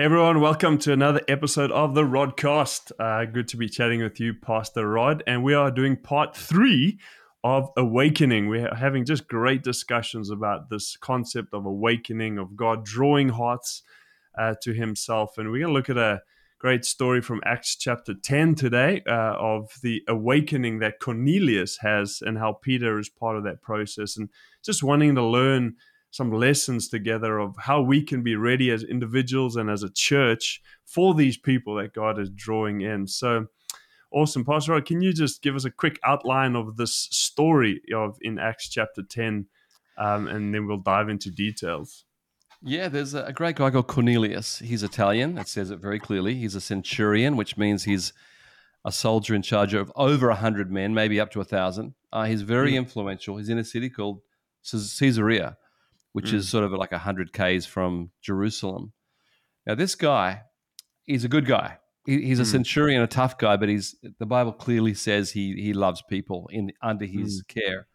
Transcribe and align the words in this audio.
Everyone, 0.00 0.40
welcome 0.40 0.78
to 0.78 0.94
another 0.94 1.20
episode 1.28 1.70
of 1.72 1.94
the 1.94 2.04
Rodcast. 2.04 2.90
Uh, 2.98 3.26
good 3.26 3.46
to 3.48 3.58
be 3.58 3.68
chatting 3.68 4.02
with 4.02 4.18
you, 4.18 4.32
Pastor 4.32 4.88
Rod, 4.88 5.22
and 5.26 5.44
we 5.44 5.52
are 5.52 5.70
doing 5.70 5.94
part 5.94 6.34
three 6.34 6.98
of 7.44 7.68
awakening. 7.76 8.48
We're 8.48 8.74
having 8.74 9.04
just 9.04 9.28
great 9.28 9.62
discussions 9.62 10.30
about 10.30 10.70
this 10.70 10.96
concept 10.96 11.52
of 11.52 11.66
awakening, 11.66 12.38
of 12.38 12.56
God 12.56 12.82
drawing 12.82 13.28
hearts 13.28 13.82
uh, 14.38 14.54
to 14.62 14.72
Himself, 14.72 15.36
and 15.36 15.50
we're 15.50 15.58
going 15.58 15.74
to 15.74 15.74
look 15.74 15.90
at 15.90 15.98
a 15.98 16.22
great 16.58 16.86
story 16.86 17.20
from 17.20 17.42
Acts 17.44 17.76
chapter 17.76 18.14
10 18.14 18.54
today 18.54 19.02
uh, 19.06 19.34
of 19.38 19.68
the 19.82 20.02
awakening 20.08 20.78
that 20.78 20.98
Cornelius 20.98 21.76
has 21.82 22.22
and 22.24 22.38
how 22.38 22.54
Peter 22.54 22.98
is 22.98 23.10
part 23.10 23.36
of 23.36 23.44
that 23.44 23.60
process, 23.60 24.16
and 24.16 24.30
just 24.64 24.82
wanting 24.82 25.14
to 25.16 25.22
learn 25.22 25.76
some 26.10 26.32
lessons 26.32 26.88
together 26.88 27.38
of 27.38 27.54
how 27.58 27.80
we 27.80 28.02
can 28.02 28.22
be 28.22 28.36
ready 28.36 28.70
as 28.70 28.82
individuals 28.82 29.56
and 29.56 29.70
as 29.70 29.82
a 29.82 29.90
church 29.90 30.60
for 30.84 31.14
these 31.14 31.36
people 31.36 31.76
that 31.76 31.94
God 31.94 32.18
is 32.18 32.30
drawing 32.30 32.80
in. 32.80 33.06
So 33.06 33.46
awesome. 34.12 34.44
Pastor 34.44 34.72
Rod, 34.72 34.86
can 34.86 35.00
you 35.00 35.12
just 35.12 35.42
give 35.42 35.54
us 35.54 35.64
a 35.64 35.70
quick 35.70 35.98
outline 36.04 36.56
of 36.56 36.76
this 36.76 36.94
story 36.94 37.80
of 37.94 38.16
in 38.20 38.38
Acts 38.38 38.68
chapter 38.68 39.02
10? 39.02 39.46
Um, 39.98 40.26
and 40.26 40.54
then 40.54 40.66
we'll 40.66 40.78
dive 40.78 41.08
into 41.08 41.30
details. 41.30 42.04
Yeah, 42.62 42.88
there's 42.88 43.14
a 43.14 43.32
great 43.32 43.56
guy 43.56 43.70
called 43.70 43.86
Cornelius. 43.86 44.58
He's 44.58 44.82
Italian. 44.82 45.38
It 45.38 45.48
says 45.48 45.70
it 45.70 45.78
very 45.78 45.98
clearly. 45.98 46.34
He's 46.34 46.54
a 46.54 46.60
centurion, 46.60 47.36
which 47.36 47.56
means 47.56 47.84
he's 47.84 48.12
a 48.84 48.92
soldier 48.92 49.34
in 49.34 49.42
charge 49.42 49.74
of 49.74 49.92
over 49.94 50.28
100 50.28 50.70
men, 50.70 50.92
maybe 50.92 51.20
up 51.20 51.30
to 51.32 51.38
a 51.38 51.44
1,000. 51.44 51.94
Uh, 52.12 52.24
he's 52.24 52.42
very 52.42 52.72
mm. 52.72 52.76
influential. 52.76 53.36
He's 53.36 53.48
in 53.48 53.58
a 53.58 53.64
city 53.64 53.88
called 53.88 54.20
Caesarea 54.70 55.56
which 56.12 56.30
mm. 56.30 56.34
is 56.34 56.48
sort 56.48 56.64
of 56.64 56.72
like 56.72 56.92
100 56.92 57.32
Ks 57.32 57.66
from 57.66 58.10
Jerusalem. 58.20 58.92
Now, 59.66 59.74
this 59.74 59.94
guy, 59.94 60.42
he's 61.04 61.24
a 61.24 61.28
good 61.28 61.46
guy. 61.46 61.78
He, 62.06 62.22
he's 62.22 62.40
a 62.40 62.44
mm. 62.44 62.50
centurion, 62.50 63.02
a 63.02 63.06
tough 63.06 63.38
guy, 63.38 63.56
but 63.56 63.68
he's 63.68 63.94
the 64.18 64.26
Bible 64.26 64.52
clearly 64.52 64.94
says 64.94 65.32
he, 65.32 65.54
he 65.54 65.72
loves 65.72 66.02
people 66.08 66.48
in 66.52 66.72
under 66.82 67.04
his 67.04 67.42
mm. 67.42 67.48
care. 67.48 67.86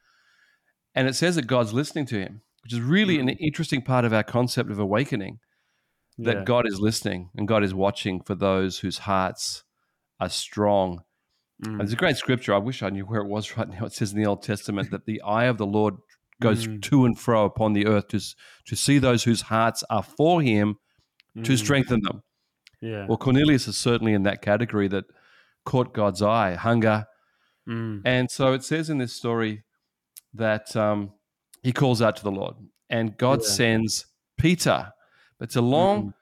And 0.94 1.08
it 1.08 1.16
says 1.16 1.36
that 1.36 1.48
God's 1.48 1.74
listening 1.74 2.06
to 2.08 2.20
him, 2.20 2.42
which 2.64 2.74
is 2.74 2.82
really 2.82 3.20
an 3.20 3.28
mm. 3.28 3.38
interesting 3.40 3.82
part 3.82 4.06
of 4.06 4.14
our 4.14 4.24
concept 4.24 4.72
of 4.72 4.80
awakening 4.80 5.40
that 6.18 6.38
yeah. 6.38 6.44
God 6.44 6.68
is 6.68 6.80
listening 6.80 7.30
and 7.36 7.48
God 7.48 7.64
is 7.64 7.74
watching 7.74 8.22
for 8.22 8.36
those 8.36 8.80
whose 8.80 9.00
hearts 9.00 9.64
are 10.20 10.30
strong. 10.30 11.02
Mm. 11.64 11.82
It's 11.82 11.94
a 11.94 11.98
great 11.98 12.18
scripture. 12.18 12.54
I 12.54 12.60
wish 12.60 12.82
I 12.82 12.90
knew 12.90 13.06
where 13.06 13.22
it 13.22 13.28
was 13.28 13.58
right 13.58 13.70
now. 13.70 13.86
It 13.86 13.94
says 13.94 14.14
in 14.14 14.20
the 14.20 14.26
Old 14.26 14.44
Testament 14.44 14.92
that 14.92 15.06
the 15.06 15.22
eye 15.22 15.46
of 15.46 15.58
the 15.58 15.66
Lord 15.66 15.96
goes 16.42 16.68
mm. 16.68 16.82
to 16.82 17.06
and 17.06 17.18
fro 17.18 17.46
upon 17.46 17.74
the 17.74 17.88
earth 17.88 18.10
to, 18.10 18.20
to 18.66 18.76
see 18.76 19.00
those 19.00 19.24
whose 19.24 19.42
hearts 19.42 19.84
are 19.90 20.04
for 20.04 20.42
him 20.42 20.78
mm. 21.38 21.44
to 21.44 21.58
strengthen 21.58 22.02
them. 22.02 22.24
Yeah. 22.82 23.06
Well, 23.08 23.18
Cornelius 23.18 23.68
is 23.68 23.78
certainly 23.78 24.14
in 24.14 24.24
that 24.24 24.42
category 24.42 24.88
that 24.90 25.06
caught 25.66 25.94
God's 25.94 26.22
eye, 26.22 26.56
hunger. 26.56 27.06
Mm. 27.68 28.02
And 28.06 28.30
so 28.30 28.54
it 28.54 28.64
says 28.64 28.90
in 28.90 28.98
this 28.98 29.14
story 29.14 29.64
that 30.34 30.76
um, 30.76 31.14
he 31.64 31.72
calls 31.72 32.02
out 32.02 32.16
to 32.18 32.24
the 32.24 32.32
Lord 32.32 32.56
and 32.90 33.18
God 33.18 33.42
yeah. 33.42 33.50
sends 33.50 34.06
Peter. 34.38 34.92
But 35.40 35.50
it's 35.50 35.56
a 35.56 35.62
long 35.62 36.14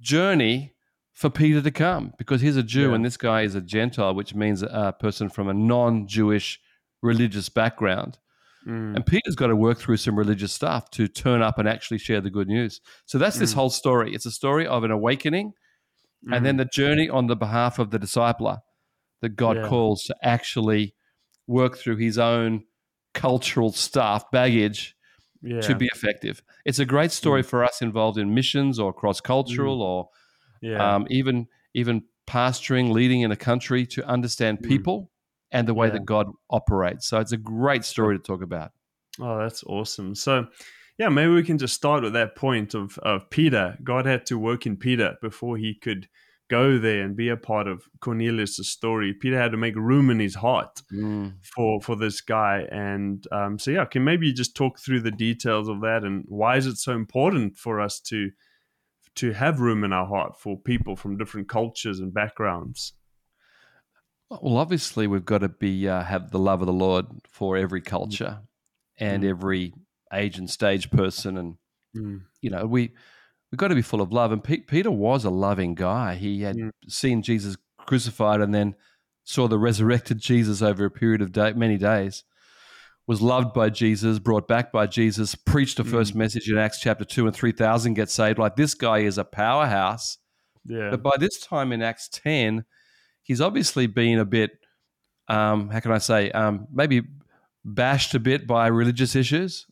journey 0.00 0.74
for 1.12 1.28
Peter 1.28 1.60
to 1.60 1.70
come 1.70 2.14
because 2.18 2.40
he's 2.40 2.56
a 2.56 2.62
Jew 2.62 2.88
yeah. 2.88 2.94
and 2.94 3.04
this 3.04 3.16
guy 3.16 3.42
is 3.42 3.54
a 3.54 3.60
Gentile, 3.60 4.14
which 4.14 4.34
means 4.34 4.62
a 4.62 4.94
person 4.98 5.28
from 5.28 5.48
a 5.48 5.54
non 5.54 6.06
Jewish 6.06 6.58
religious 7.02 7.48
background. 7.48 8.18
Mm. 8.66 8.96
And 8.96 9.06
Peter's 9.06 9.36
got 9.36 9.46
to 9.46 9.56
work 9.56 9.78
through 9.78 9.96
some 9.96 10.18
religious 10.18 10.52
stuff 10.52 10.90
to 10.90 11.08
turn 11.08 11.42
up 11.42 11.58
and 11.58 11.68
actually 11.68 11.98
share 11.98 12.20
the 12.20 12.30
good 12.30 12.48
news. 12.48 12.80
So 13.06 13.18
that's 13.18 13.36
mm. 13.36 13.40
this 13.40 13.52
whole 13.52 13.70
story. 13.70 14.14
It's 14.14 14.26
a 14.26 14.30
story 14.30 14.66
of 14.66 14.84
an 14.84 14.90
awakening 14.90 15.52
mm. 16.26 16.36
and 16.36 16.44
then 16.44 16.54
mm. 16.54 16.58
the 16.58 16.64
journey 16.66 17.08
on 17.08 17.26
the 17.26 17.36
behalf 17.36 17.78
of 17.78 17.90
the 17.90 17.98
discipler 17.98 18.58
that 19.22 19.30
God 19.30 19.56
yeah. 19.56 19.68
calls 19.68 20.04
to 20.04 20.16
actually 20.22 20.94
work 21.46 21.78
through 21.78 21.96
his 21.96 22.18
own 22.18 22.64
cultural 23.14 23.72
stuff, 23.72 24.30
baggage, 24.30 24.94
yeah. 25.42 25.60
to 25.62 25.74
be 25.74 25.86
effective. 25.86 26.42
It's 26.64 26.78
a 26.78 26.84
great 26.84 27.12
story 27.12 27.42
mm. 27.42 27.46
for 27.46 27.64
us 27.64 27.82
involved 27.82 28.18
in 28.18 28.34
missions 28.34 28.78
or 28.78 28.92
cross 28.92 29.20
cultural 29.20 29.78
mm. 29.78 29.82
or 29.82 30.08
yeah. 30.60 30.96
um, 30.96 31.06
even 31.10 31.48
even 31.74 32.02
pastoring, 32.26 32.92
leading 32.92 33.22
in 33.22 33.32
a 33.32 33.36
country 33.36 33.86
to 33.86 34.06
understand 34.06 34.62
people 34.62 35.10
and 35.52 35.66
the 35.66 35.74
way 35.74 35.88
yeah. 35.88 35.94
that 35.94 36.04
God 36.04 36.28
operates. 36.50 37.08
So 37.08 37.18
it's 37.18 37.32
a 37.32 37.36
great 37.36 37.84
story 37.84 38.16
to 38.16 38.22
talk 38.22 38.42
about. 38.42 38.70
Oh, 39.20 39.38
that's 39.38 39.64
awesome. 39.64 40.14
So, 40.14 40.46
yeah, 40.98 41.08
maybe 41.08 41.32
we 41.32 41.42
can 41.42 41.58
just 41.58 41.74
start 41.74 42.02
with 42.02 42.12
that 42.12 42.36
point 42.36 42.74
of, 42.74 42.98
of 42.98 43.28
Peter. 43.30 43.76
God 43.82 44.06
had 44.06 44.26
to 44.26 44.38
work 44.38 44.66
in 44.66 44.76
Peter 44.76 45.16
before 45.20 45.56
he 45.56 45.74
could 45.74 46.08
go 46.48 46.78
there 46.78 47.02
and 47.02 47.16
be 47.16 47.28
a 47.28 47.36
part 47.36 47.68
of 47.68 47.84
Cornelius' 48.00 48.68
story. 48.68 49.14
Peter 49.14 49.40
had 49.40 49.52
to 49.52 49.56
make 49.56 49.76
room 49.76 50.10
in 50.10 50.18
his 50.18 50.34
heart 50.34 50.82
mm. 50.92 51.32
for 51.54 51.80
for 51.80 51.96
this 51.96 52.20
guy. 52.20 52.66
And 52.70 53.24
um, 53.32 53.58
so, 53.58 53.70
yeah, 53.70 53.84
can 53.84 54.04
maybe 54.04 54.32
just 54.32 54.56
talk 54.56 54.78
through 54.78 55.00
the 55.00 55.12
details 55.12 55.68
of 55.68 55.80
that 55.82 56.02
and 56.04 56.24
why 56.28 56.56
is 56.56 56.66
it 56.66 56.76
so 56.76 56.92
important 56.92 57.56
for 57.56 57.80
us 57.80 58.00
to 58.00 58.30
to 59.16 59.32
have 59.32 59.60
room 59.60 59.84
in 59.84 59.92
our 59.92 60.06
heart 60.06 60.38
for 60.38 60.58
people 60.58 60.96
from 60.96 61.16
different 61.16 61.48
cultures 61.48 62.00
and 62.00 62.12
backgrounds? 62.14 62.92
Well, 64.30 64.58
obviously, 64.58 65.08
we've 65.08 65.24
got 65.24 65.38
to 65.38 65.48
be 65.48 65.88
uh, 65.88 66.04
have 66.04 66.30
the 66.30 66.38
love 66.38 66.60
of 66.60 66.66
the 66.66 66.72
Lord 66.72 67.06
for 67.28 67.56
every 67.56 67.80
culture 67.80 68.38
and 68.96 69.24
mm. 69.24 69.28
every 69.28 69.74
age 70.12 70.38
and 70.38 70.48
stage 70.48 70.90
person, 70.90 71.36
and 71.36 71.54
mm. 71.96 72.20
you 72.40 72.50
know 72.50 72.64
we 72.64 72.92
we've 73.50 73.58
got 73.58 73.68
to 73.68 73.74
be 73.74 73.82
full 73.82 74.00
of 74.00 74.12
love. 74.12 74.30
And 74.30 74.42
P- 74.42 74.58
Peter 74.58 74.90
was 74.90 75.24
a 75.24 75.30
loving 75.30 75.74
guy. 75.74 76.14
He 76.14 76.42
had 76.42 76.56
mm. 76.56 76.70
seen 76.88 77.22
Jesus 77.22 77.56
crucified 77.78 78.40
and 78.40 78.54
then 78.54 78.76
saw 79.24 79.48
the 79.48 79.58
resurrected 79.58 80.18
Jesus 80.18 80.62
over 80.62 80.84
a 80.84 80.90
period 80.90 81.22
of 81.22 81.32
day, 81.32 81.52
many 81.52 81.76
days. 81.76 82.22
Was 83.08 83.20
loved 83.20 83.52
by 83.52 83.70
Jesus, 83.70 84.20
brought 84.20 84.46
back 84.46 84.70
by 84.70 84.86
Jesus, 84.86 85.34
preached 85.34 85.78
the 85.78 85.84
first 85.84 86.12
mm. 86.12 86.18
message 86.18 86.48
in 86.48 86.56
Acts 86.56 86.78
chapter 86.78 87.04
two, 87.04 87.26
and 87.26 87.34
three 87.34 87.50
thousand 87.50 87.94
get 87.94 88.10
saved. 88.10 88.38
Like 88.38 88.54
this 88.54 88.74
guy 88.74 88.98
is 88.98 89.18
a 89.18 89.24
powerhouse. 89.24 90.18
Yeah. 90.64 90.90
But 90.90 91.02
by 91.02 91.16
this 91.18 91.40
time 91.40 91.72
in 91.72 91.82
Acts 91.82 92.08
ten 92.08 92.64
he's 93.30 93.40
obviously 93.40 93.86
been 93.86 94.18
a 94.18 94.24
bit, 94.24 94.50
um, 95.28 95.68
how 95.70 95.78
can 95.78 95.92
I 95.92 95.98
say, 95.98 96.32
um, 96.32 96.66
maybe 96.72 97.02
bashed 97.64 98.12
a 98.16 98.18
bit 98.18 98.44
by 98.44 98.66
religious 98.66 99.14
issues, 99.14 99.68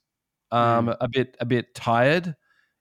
um, 0.53 0.87
mm. 0.87 0.97
a 1.01 1.09
bit 1.09 1.37
a 1.41 1.45
bit 1.45 1.75
tired, 1.75 2.37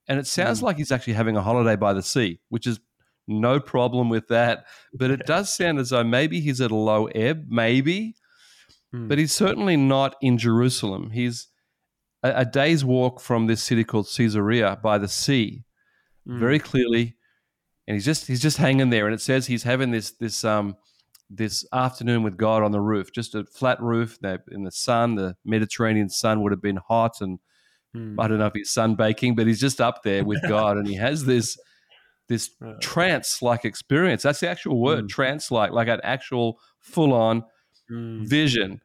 and 0.08 0.20
it 0.20 0.28
sounds 0.28 0.60
mm. 0.60 0.64
like 0.64 0.78
he's 0.78 0.92
actually 0.92 1.14
having 1.14 1.36
a 1.36 1.42
holiday 1.42 1.76
by 1.76 1.94
the 1.94 2.04
sea, 2.04 2.42
which 2.50 2.68
is 2.68 2.80
no 3.28 3.60
problem 3.60 4.08
with 4.08 4.28
that. 4.28 4.66
But 4.94 5.10
it 5.10 5.26
does 5.26 5.52
sound 5.58 5.80
as 5.80 5.90
though 5.90 6.04
maybe 6.04 6.42
he's 6.42 6.62
at 6.62 6.70
a 6.70 6.76
low 6.76 7.08
ebb, 7.08 7.48
maybe, 7.50 8.14
mm. 8.94 9.08
but 9.08 9.18
he's 9.18 9.34
certainly 9.34 9.78
not 9.78 10.16
in 10.22 10.38
Jerusalem. 10.38 11.10
He's 11.10 11.48
a, 12.22 12.42
a, 12.42 12.46
day's 12.46 12.86
walk 12.86 13.20
from 13.20 13.48
this 13.48 13.64
city 13.64 13.84
called 13.84 14.10
Caesarea 14.16 14.78
by 14.84 15.00
the 15.00 15.08
sea, 15.08 15.64
very 16.28 16.60
hmm. 16.60 16.66
clearly 16.66 17.17
and 17.88 17.96
he's 17.96 18.06
just 18.06 18.28
he's 18.28 18.42
just 18.42 18.58
hanging 18.58 18.90
there. 18.90 19.06
And 19.06 19.14
it 19.14 19.22
says 19.22 19.48
he's 19.48 19.64
having 19.64 19.92
this 19.92 20.12
this 20.12 20.44
um 20.44 20.76
this 21.30 21.66
afternoon 21.74 22.24
with 22.24 22.38
God 22.38 22.64
on 22.64 22.72
the 22.72 22.80
roof, 22.80 23.12
just 23.12 23.36
a 23.36 23.46
flat 23.46 23.82
roof. 23.82 24.18
in 24.52 24.64
the 24.64 24.72
sun, 24.72 25.16
the 25.16 25.36
Mediterranean 25.44 26.10
sun 26.10 26.42
would 26.42 26.52
have 26.52 26.62
been 26.62 26.80
hot, 26.88 27.22
and 27.22 27.40
hmm. 27.94 28.20
I 28.20 28.28
don't 28.28 28.40
know 28.40 28.46
if 28.46 28.54
he's 28.54 28.74
sunbaking, 28.74 29.36
but 29.36 29.48
he's 29.48 29.60
just 29.60 29.82
up 29.82 30.04
there 30.04 30.24
with 30.24 30.42
God, 30.48 30.78
and 30.78 30.88
he 30.88 30.96
has 30.96 31.26
this 31.26 31.58
this 32.28 32.52
trance 32.82 33.42
like 33.42 33.64
experience. 33.64 34.24
That's 34.24 34.42
the 34.42 34.50
actual 34.50 34.82
word, 34.82 35.06
mm. 35.06 35.10
trance 35.10 35.50
like, 35.50 35.72
like 35.72 35.88
an 35.88 36.02
actual 36.04 36.60
full 36.80 37.14
on 37.14 37.44
mm. 37.90 38.28
vision, 38.28 38.82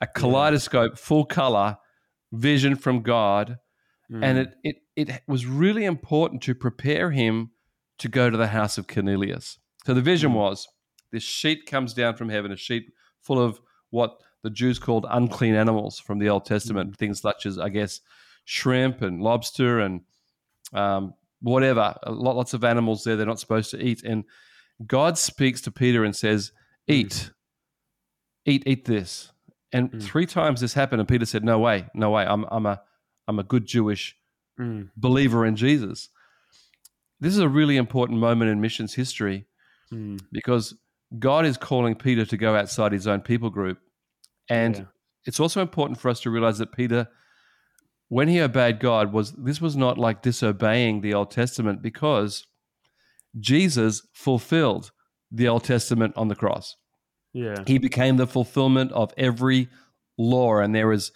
a 0.00 0.08
kaleidoscope, 0.08 0.98
full 0.98 1.24
color 1.24 1.76
vision 2.32 2.74
from 2.74 3.02
God. 3.02 3.58
And 4.12 4.38
it, 4.38 4.54
it, 4.64 4.76
it 4.96 5.22
was 5.28 5.46
really 5.46 5.84
important 5.84 6.42
to 6.42 6.54
prepare 6.56 7.12
him 7.12 7.52
to 8.00 8.08
go 8.08 8.30
to 8.30 8.36
the 8.36 8.48
house 8.48 8.78
of 8.78 8.88
Cornelius. 8.88 9.58
So 9.86 9.94
the 9.94 10.00
vision 10.00 10.30
hmm. 10.30 10.38
was 10.38 10.68
this 11.12 11.22
sheet 11.22 11.66
comes 11.66 11.94
down 11.94 12.16
from 12.16 12.28
heaven, 12.28 12.52
a 12.52 12.56
sheet 12.56 12.92
full 13.20 13.40
of 13.40 13.60
what 13.90 14.18
the 14.42 14.50
Jews 14.50 14.78
called 14.78 15.06
unclean 15.08 15.54
animals 15.54 15.98
from 15.98 16.18
the 16.18 16.28
Old 16.28 16.46
Testament, 16.46 16.92
mm. 16.92 16.96
things 16.96 17.20
such 17.20 17.44
as, 17.44 17.58
I 17.58 17.68
guess, 17.68 18.00
shrimp 18.44 19.02
and 19.02 19.20
lobster 19.20 19.80
and 19.80 20.00
um, 20.72 21.14
whatever, 21.40 21.94
lots 22.06 22.54
of 22.54 22.64
animals 22.64 23.04
there 23.04 23.16
they're 23.16 23.26
not 23.26 23.40
supposed 23.40 23.70
to 23.72 23.84
eat. 23.84 24.02
And 24.02 24.24
God 24.86 25.18
speaks 25.18 25.60
to 25.62 25.70
Peter 25.70 26.04
and 26.04 26.16
says, 26.16 26.52
Eat, 26.86 27.10
mm. 27.10 27.30
eat, 28.46 28.62
eat 28.66 28.84
this. 28.86 29.30
And 29.72 29.90
mm. 29.92 30.02
three 30.02 30.26
times 30.26 30.62
this 30.62 30.72
happened, 30.72 31.00
and 31.00 31.08
Peter 31.08 31.26
said, 31.26 31.44
No 31.44 31.58
way, 31.58 31.88
no 31.92 32.10
way. 32.10 32.24
I'm, 32.24 32.46
I'm, 32.50 32.64
a, 32.64 32.80
I'm 33.28 33.38
a 33.38 33.44
good 33.44 33.66
Jewish 33.66 34.16
hmm. 34.56 34.84
believer 34.96 35.44
in 35.44 35.56
Jesus 35.56 36.08
this 37.20 37.34
is 37.34 37.40
a 37.40 37.48
really 37.48 37.76
important 37.76 38.18
moment 38.18 38.50
in 38.50 38.60
missions 38.60 38.94
history 38.94 39.46
mm. 39.92 40.20
because 40.32 40.74
God 41.18 41.44
is 41.44 41.56
calling 41.56 41.94
Peter 41.94 42.24
to 42.24 42.36
go 42.36 42.56
outside 42.56 42.92
his 42.92 43.06
own 43.06 43.20
people 43.20 43.50
group. 43.50 43.78
And 44.48 44.76
yeah. 44.76 44.84
it's 45.26 45.40
also 45.40 45.60
important 45.60 46.00
for 46.00 46.08
us 46.08 46.20
to 46.20 46.30
realize 46.30 46.58
that 46.58 46.72
Peter, 46.72 47.08
when 48.08 48.28
he 48.28 48.40
obeyed 48.40 48.80
God, 48.80 49.12
was 49.12 49.32
this 49.32 49.60
was 49.60 49.76
not 49.76 49.98
like 49.98 50.22
disobeying 50.22 51.00
the 51.00 51.14
Old 51.14 51.30
Testament 51.30 51.82
because 51.82 52.46
Jesus 53.38 54.06
fulfilled 54.12 54.90
the 55.30 55.48
Old 55.48 55.64
Testament 55.64 56.14
on 56.16 56.28
the 56.28 56.34
cross. 56.34 56.76
Yeah. 57.32 57.62
He 57.66 57.78
became 57.78 58.16
the 58.16 58.26
fulfillment 58.26 58.90
of 58.92 59.12
every 59.16 59.68
law, 60.18 60.58
and 60.58 60.74
there 60.74 60.92
is 60.92 61.12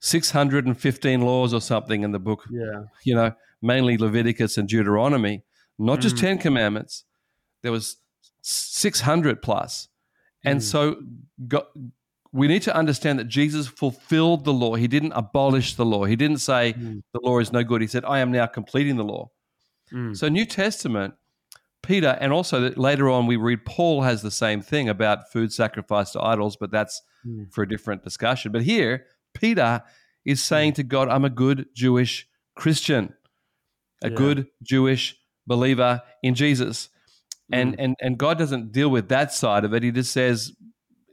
615 0.00 1.20
laws 1.22 1.52
or 1.52 1.60
something 1.60 2.02
in 2.02 2.12
the 2.12 2.20
book. 2.20 2.44
Yeah. 2.50 2.84
You 3.04 3.16
know, 3.16 3.32
mainly 3.62 3.96
Leviticus 3.96 4.56
and 4.56 4.68
Deuteronomy, 4.68 5.42
not 5.78 6.00
just 6.00 6.16
Mm. 6.16 6.20
10 6.20 6.38
commandments. 6.38 7.04
There 7.62 7.72
was 7.72 7.96
600 8.42 9.42
plus. 9.42 9.88
And 10.44 10.60
Mm. 10.60 10.62
so 10.62 11.02
we 12.32 12.48
need 12.48 12.62
to 12.62 12.74
understand 12.74 13.18
that 13.18 13.24
Jesus 13.28 13.66
fulfilled 13.66 14.44
the 14.44 14.52
law. 14.52 14.74
He 14.76 14.86
didn't 14.88 15.12
abolish 15.12 15.74
the 15.74 15.84
law. 15.86 16.04
He 16.04 16.16
didn't 16.16 16.38
say 16.38 16.74
Mm. 16.74 17.02
the 17.12 17.20
law 17.22 17.38
is 17.38 17.52
no 17.52 17.64
good. 17.64 17.80
He 17.80 17.86
said, 17.86 18.04
I 18.04 18.18
am 18.20 18.30
now 18.30 18.46
completing 18.46 18.96
the 18.96 19.04
law. 19.04 19.30
Mm. 19.92 20.16
So, 20.16 20.28
New 20.28 20.44
Testament, 20.46 21.14
Peter, 21.82 22.16
and 22.20 22.32
also 22.32 22.70
later 22.74 23.08
on 23.08 23.26
we 23.26 23.36
read 23.36 23.64
Paul 23.64 24.02
has 24.02 24.22
the 24.22 24.30
same 24.30 24.60
thing 24.60 24.88
about 24.88 25.30
food 25.32 25.52
sacrificed 25.52 26.12
to 26.14 26.22
idols, 26.22 26.56
but 26.56 26.70
that's 26.70 27.02
Mm. 27.24 27.52
for 27.52 27.62
a 27.62 27.68
different 27.68 28.02
discussion. 28.04 28.52
But 28.52 28.62
here, 28.62 29.06
Peter 29.34 29.82
is 30.24 30.42
saying 30.42 30.72
to 30.74 30.82
God, 30.82 31.08
I'm 31.08 31.24
a 31.24 31.30
good 31.30 31.68
Jewish 31.74 32.28
Christian, 32.54 33.14
a 34.02 34.10
Yeah. 34.10 34.16
good 34.16 34.46
Jewish 34.62 35.16
believer 35.46 36.02
in 36.22 36.34
Jesus. 36.34 36.88
And, 37.52 37.74
Mm. 37.74 37.84
and, 37.84 37.96
and 38.00 38.18
God 38.18 38.38
doesn't 38.38 38.72
deal 38.72 38.88
with 38.88 39.08
that 39.10 39.32
side 39.32 39.64
of 39.64 39.72
it. 39.72 39.82
He 39.84 39.92
just 39.92 40.12
says, 40.12 40.52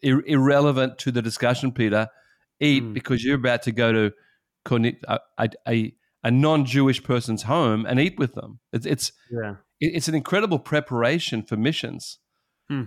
ir- 0.02 0.24
irrelevant 0.26 0.98
to 1.00 1.12
the 1.12 1.22
discussion, 1.22 1.72
Peter, 1.72 2.10
eat 2.60 2.84
Mm. 2.84 2.94
because 2.94 3.24
you're 3.24 3.36
about 3.36 3.62
to 3.64 3.72
go 3.72 3.92
to 3.94 4.12
a, 5.08 5.20
a, 5.68 5.94
a, 6.24 6.32
non 6.32 6.66
Jewish 6.66 7.04
person's 7.04 7.44
home 7.44 7.86
and 7.86 8.00
eat 8.00 8.18
with 8.18 8.34
them. 8.34 8.60
It's, 8.72 8.86
it's, 8.88 9.12
Yeah. 9.30 9.56
it's 9.80 10.08
an 10.08 10.16
incredible 10.16 10.58
preparation 10.60 11.44
for 11.44 11.56
missions. 11.58 12.18
Hmm. 12.70 12.84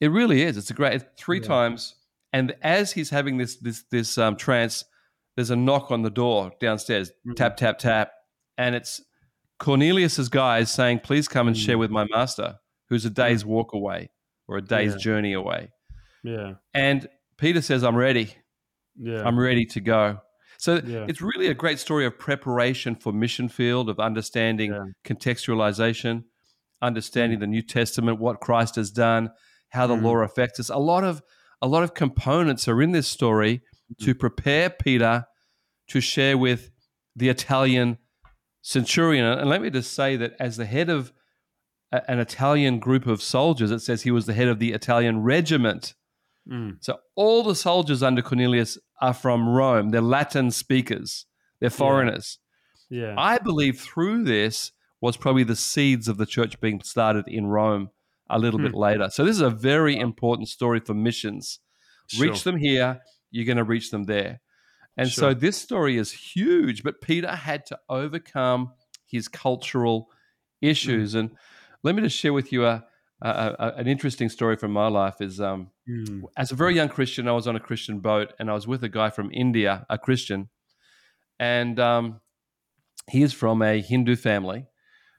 It 0.00 0.08
really 0.08 0.42
is. 0.42 0.56
It's 0.56 0.70
a 0.70 0.74
great 0.74 1.02
three 1.16 1.38
Yeah. 1.40 1.46
times. 1.46 1.94
And 2.32 2.56
as 2.62 2.92
he's 2.92 3.10
having 3.10 3.36
this 3.36 3.56
this 3.56 3.84
this 3.90 4.16
um, 4.18 4.36
trance, 4.36 4.84
there's 5.36 5.50
a 5.50 5.56
knock 5.56 5.90
on 5.90 6.00
the 6.02 6.10
door 6.10 6.50
downstairs. 6.60 7.12
Mhm. 7.26 7.36
Tap 7.36 7.56
tap 7.58 7.78
tap, 7.78 8.10
and 8.56 8.74
it's 8.74 9.02
Cornelius's 9.62 10.28
guys 10.28 10.70
saying, 10.72 10.98
"Please 11.00 11.28
come 11.28 11.46
and 11.46 11.56
Hmm. 11.56 11.62
share 11.62 11.78
with 11.78 11.90
my 11.90 12.04
master, 12.10 12.58
who's 12.88 13.04
a 13.04 13.10
day's 13.10 13.44
walk 13.44 13.72
away 13.72 14.10
or 14.48 14.56
a 14.58 14.62
day's 14.62 14.92
Yeah. 14.92 14.98
journey 14.98 15.32
away." 15.32 15.70
Yeah. 16.24 16.54
And 16.74 17.08
Peter 17.38 17.62
says, 17.62 17.84
"I'm 17.84 17.96
ready. 17.96 18.34
Yeah. 18.96 19.22
I'm 19.22 19.38
ready 19.38 19.64
to 19.66 19.80
go." 19.80 20.18
So 20.58 20.80
Yeah. 20.84 21.06
it's 21.08 21.20
really 21.22 21.46
a 21.46 21.54
great 21.54 21.78
story 21.78 22.04
of 22.06 22.18
preparation 22.18 22.94
for 22.96 23.12
mission 23.12 23.48
field, 23.48 23.88
of 23.88 23.98
understanding 23.98 24.72
Yeah. 24.72 24.84
contextualization, 25.04 26.24
understanding 26.80 27.38
the 27.38 27.46
New 27.46 27.62
Testament, 27.62 28.18
what 28.20 28.40
Christ 28.40 28.74
has 28.76 28.90
done, 28.90 29.30
how 29.70 29.86
the 29.86 29.94
Mm. 29.96 30.02
law 30.02 30.16
affects 30.18 30.58
us. 30.60 30.68
A 30.70 30.76
lot 30.78 31.04
of 31.04 31.22
a 31.64 31.68
lot 31.68 31.84
of 31.84 31.94
components 31.94 32.66
are 32.66 32.82
in 32.82 32.90
this 32.90 33.06
story 33.06 33.58
Mm-hmm. 33.58 34.04
to 34.06 34.14
prepare 34.16 34.68
Peter 34.68 35.24
to 35.90 36.00
share 36.00 36.36
with 36.36 36.70
the 37.14 37.28
Italian 37.28 37.98
centurion. 38.62 39.24
And 39.26 39.48
let 39.50 39.60
me 39.60 39.68
just 39.70 39.92
say 39.92 40.16
that 40.16 40.34
as 40.40 40.56
the 40.56 40.64
head 40.64 40.88
of 40.88 41.12
a- 41.92 42.08
an 42.10 42.18
Italian 42.18 42.78
group 42.78 43.06
of 43.06 43.20
soldiers, 43.20 43.70
it 43.70 43.80
says 43.80 44.02
he 44.02 44.10
was 44.10 44.26
the 44.26 44.32
head 44.32 44.48
of 44.48 44.58
the 44.58 44.72
Italian 44.72 45.20
regiment. 45.22 45.94
Mm. 46.50 46.78
So 46.80 46.98
all 47.14 47.42
the 47.42 47.54
soldiers 47.54 48.02
under 48.02 48.22
Cornelius 48.22 48.78
are 49.00 49.12
from 49.14 49.48
Rome. 49.48 49.90
They're 49.90 50.00
Latin 50.00 50.50
speakers. 50.50 51.26
They're 51.60 51.70
foreigners. 51.70 52.38
Yeah. 52.88 53.14
I 53.18 53.38
believe 53.38 53.78
through 53.80 54.24
this 54.24 54.72
was 55.00 55.16
probably 55.16 55.44
the 55.44 55.56
seeds 55.56 56.08
of 56.08 56.16
the 56.16 56.26
church 56.26 56.60
being 56.60 56.80
started 56.82 57.24
in 57.28 57.46
Rome 57.46 57.90
a 58.30 58.38
little 58.38 58.58
bit 58.60 58.74
later. 58.74 59.10
So 59.10 59.24
this 59.24 59.36
is 59.36 59.42
a 59.42 59.50
very 59.50 59.96
important 59.96 60.48
story 60.48 60.80
for 60.80 60.94
missions. 60.94 61.58
Reach 62.18 62.38
Sure. 62.38 62.52
them 62.52 62.60
here, 62.60 63.00
you're 63.30 63.44
going 63.44 63.56
to 63.58 63.64
reach 63.64 63.90
them 63.90 64.04
there. 64.04 64.40
And 64.96 65.08
so 65.08 65.32
this 65.34 65.56
story 65.56 65.96
is 65.96 66.12
huge, 66.12 66.82
but 66.82 67.00
Peter 67.00 67.34
had 67.34 67.64
to 67.66 67.78
overcome 67.88 68.72
his 69.06 69.26
cultural 69.28 70.08
issues. 70.60 71.14
And 71.14 71.30
let 71.82 71.94
me 71.94 72.02
just 72.02 72.16
share 72.18 72.32
with 72.32 72.52
you 72.52 72.66
a, 72.66 72.84
a, 73.22 73.56
a- 73.58 73.74
an 73.76 73.86
interesting 73.86 74.28
story 74.28 74.56
from 74.56 74.72
my 74.72 74.88
life. 74.88 75.20
Is 75.20 75.40
um, 75.40 75.70
Mm. 75.88 76.22
as 76.36 76.52
a 76.52 76.54
very 76.54 76.74
young 76.76 76.88
Christian, 76.88 77.26
I 77.26 77.32
was 77.32 77.48
on 77.48 77.56
a 77.56 77.60
Christian 77.60 77.98
boat 77.98 78.32
and 78.38 78.48
I 78.48 78.54
was 78.54 78.68
with 78.68 78.84
a 78.84 78.88
guy 78.88 79.10
from 79.10 79.30
India, 79.32 79.84
a 79.90 79.98
Christian, 79.98 80.48
and 81.40 81.80
um, 81.80 82.20
he 83.10 83.22
is 83.22 83.32
from 83.32 83.62
a 83.62 83.80
Hindu 83.80 84.14
family. 84.16 84.66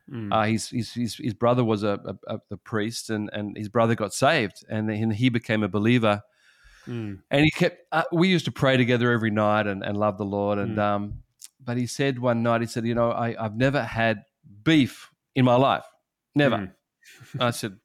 Mm. 0.09 0.31
Uh, 0.33 0.43
his, 0.43 0.69
his, 0.69 0.93
his, 0.93 1.15
his 1.15 1.33
brother 1.33 1.63
was 1.63 1.83
a, 1.83 1.99
a, 2.27 2.35
a, 2.35 2.39
a 2.51 2.57
priest, 2.57 3.09
and, 3.09 3.29
and 3.33 3.57
his 3.57 3.69
brother 3.69 3.95
got 3.95 4.13
saved, 4.13 4.63
and 4.69 4.87
then 4.89 5.11
he 5.11 5.29
became 5.29 5.63
a 5.63 5.67
believer. 5.69 6.21
Mm. 6.87 7.19
And 7.31 7.43
he 7.45 7.51
kept. 7.51 7.81
Uh, 7.91 8.03
we 8.11 8.27
used 8.27 8.45
to 8.45 8.51
pray 8.51 8.77
together 8.77 9.11
every 9.11 9.31
night 9.31 9.67
and, 9.67 9.83
and 9.83 9.97
love 9.97 10.17
the 10.17 10.25
Lord. 10.25 10.59
And 10.59 10.77
Mm. 10.77 10.81
um, 10.81 11.13
but 11.63 11.77
he 11.77 11.87
said 11.87 12.19
one 12.19 12.43
night, 12.43 12.61
he 12.61 12.67
said, 12.67 12.85
you 12.85 12.93
know, 12.95 13.11
I, 13.11 13.35
I've 13.43 13.55
never 13.55 13.81
had 13.83 14.23
beef 14.63 15.09
in 15.35 15.45
my 15.45 15.55
life, 15.55 15.85
never. 16.35 16.57
Mm. 16.57 16.71
I 17.39 17.51
said, 17.51 17.77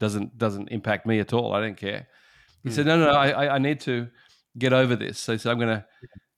doesn't 0.00 0.38
doesn't 0.38 0.68
impact 0.68 1.06
me 1.06 1.18
at 1.20 1.32
all. 1.32 1.52
I 1.52 1.60
don't 1.60 1.76
care. 1.76 2.06
He 2.62 2.68
Mm. 2.70 2.72
said, 2.72 2.86
no, 2.86 2.98
no, 2.98 3.06
no 3.06 3.18
I, 3.18 3.54
I- 3.56 3.58
need 3.58 3.80
to 3.80 4.08
get 4.58 4.72
over 4.72 4.94
this. 4.96 5.18
So 5.18 5.32
he 5.32 5.38
said, 5.38 5.50
I'm 5.52 5.58
gonna. 5.58 5.84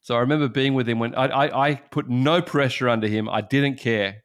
So 0.00 0.16
I 0.16 0.20
remember 0.20 0.48
being 0.48 0.74
with 0.74 0.86
him 0.88 0.98
when 0.98 1.14
I, 1.14 1.26
I, 1.28 1.68
I 1.68 1.74
put 1.76 2.08
no 2.10 2.42
pressure 2.42 2.88
under 2.90 3.08
him. 3.08 3.26
I 3.28 3.40
didn't 3.40 3.78
care. 3.78 4.22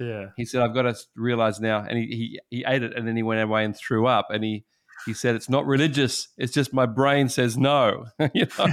Yeah. 0.00 0.26
He 0.36 0.44
said, 0.46 0.62
I've 0.62 0.72
got 0.72 0.82
to 0.82 0.94
realize 1.16 1.60
now. 1.60 1.84
And 1.86 1.98
he, 1.98 2.06
he, 2.06 2.40
he 2.58 2.64
ate 2.66 2.82
it 2.82 2.96
and 2.96 3.06
then 3.06 3.14
he 3.16 3.22
went 3.22 3.42
away 3.42 3.64
and 3.64 3.76
threw 3.76 4.06
up. 4.06 4.28
And 4.30 4.42
he, 4.42 4.64
he 5.06 5.14
said, 5.14 5.34
it's 5.34 5.48
not 5.48 5.66
religious. 5.66 6.28
It's 6.36 6.52
just 6.52 6.72
my 6.72 6.86
brain 6.86 7.28
says 7.28 7.56
no. 7.56 8.06
you 8.34 8.46
know? 8.58 8.66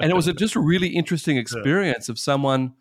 and 0.00 0.10
it 0.10 0.14
was 0.14 0.26
a, 0.26 0.32
just 0.32 0.54
a 0.54 0.60
really 0.60 0.88
interesting 0.88 1.36
experience 1.36 2.08
of 2.08 2.18
someone 2.18 2.74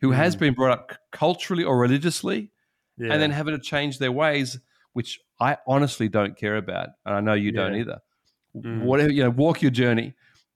who 0.00 0.10
has 0.12 0.36
Mm. 0.36 0.40
been 0.40 0.54
brought 0.54 0.72
up 0.72 0.92
culturally 1.12 1.64
or 1.64 1.78
religiously 1.78 2.50
yeah. 2.98 3.12
and 3.12 3.22
then 3.22 3.30
having 3.30 3.54
to 3.56 3.60
change 3.62 3.98
their 3.98 4.12
ways, 4.12 4.58
which 4.92 5.20
I 5.40 5.58
honestly 5.66 6.08
don't 6.08 6.36
care 6.36 6.56
about. 6.56 6.88
And 7.04 7.14
I 7.14 7.20
know 7.20 7.34
you 7.34 7.52
don't 7.52 7.74
either. 7.76 7.98
Mm. 8.56 8.82
Whatever, 8.82 9.12
you 9.12 9.22
know, 9.22 9.30
walk 9.30 9.62
your 9.62 9.70
journey. 9.70 10.14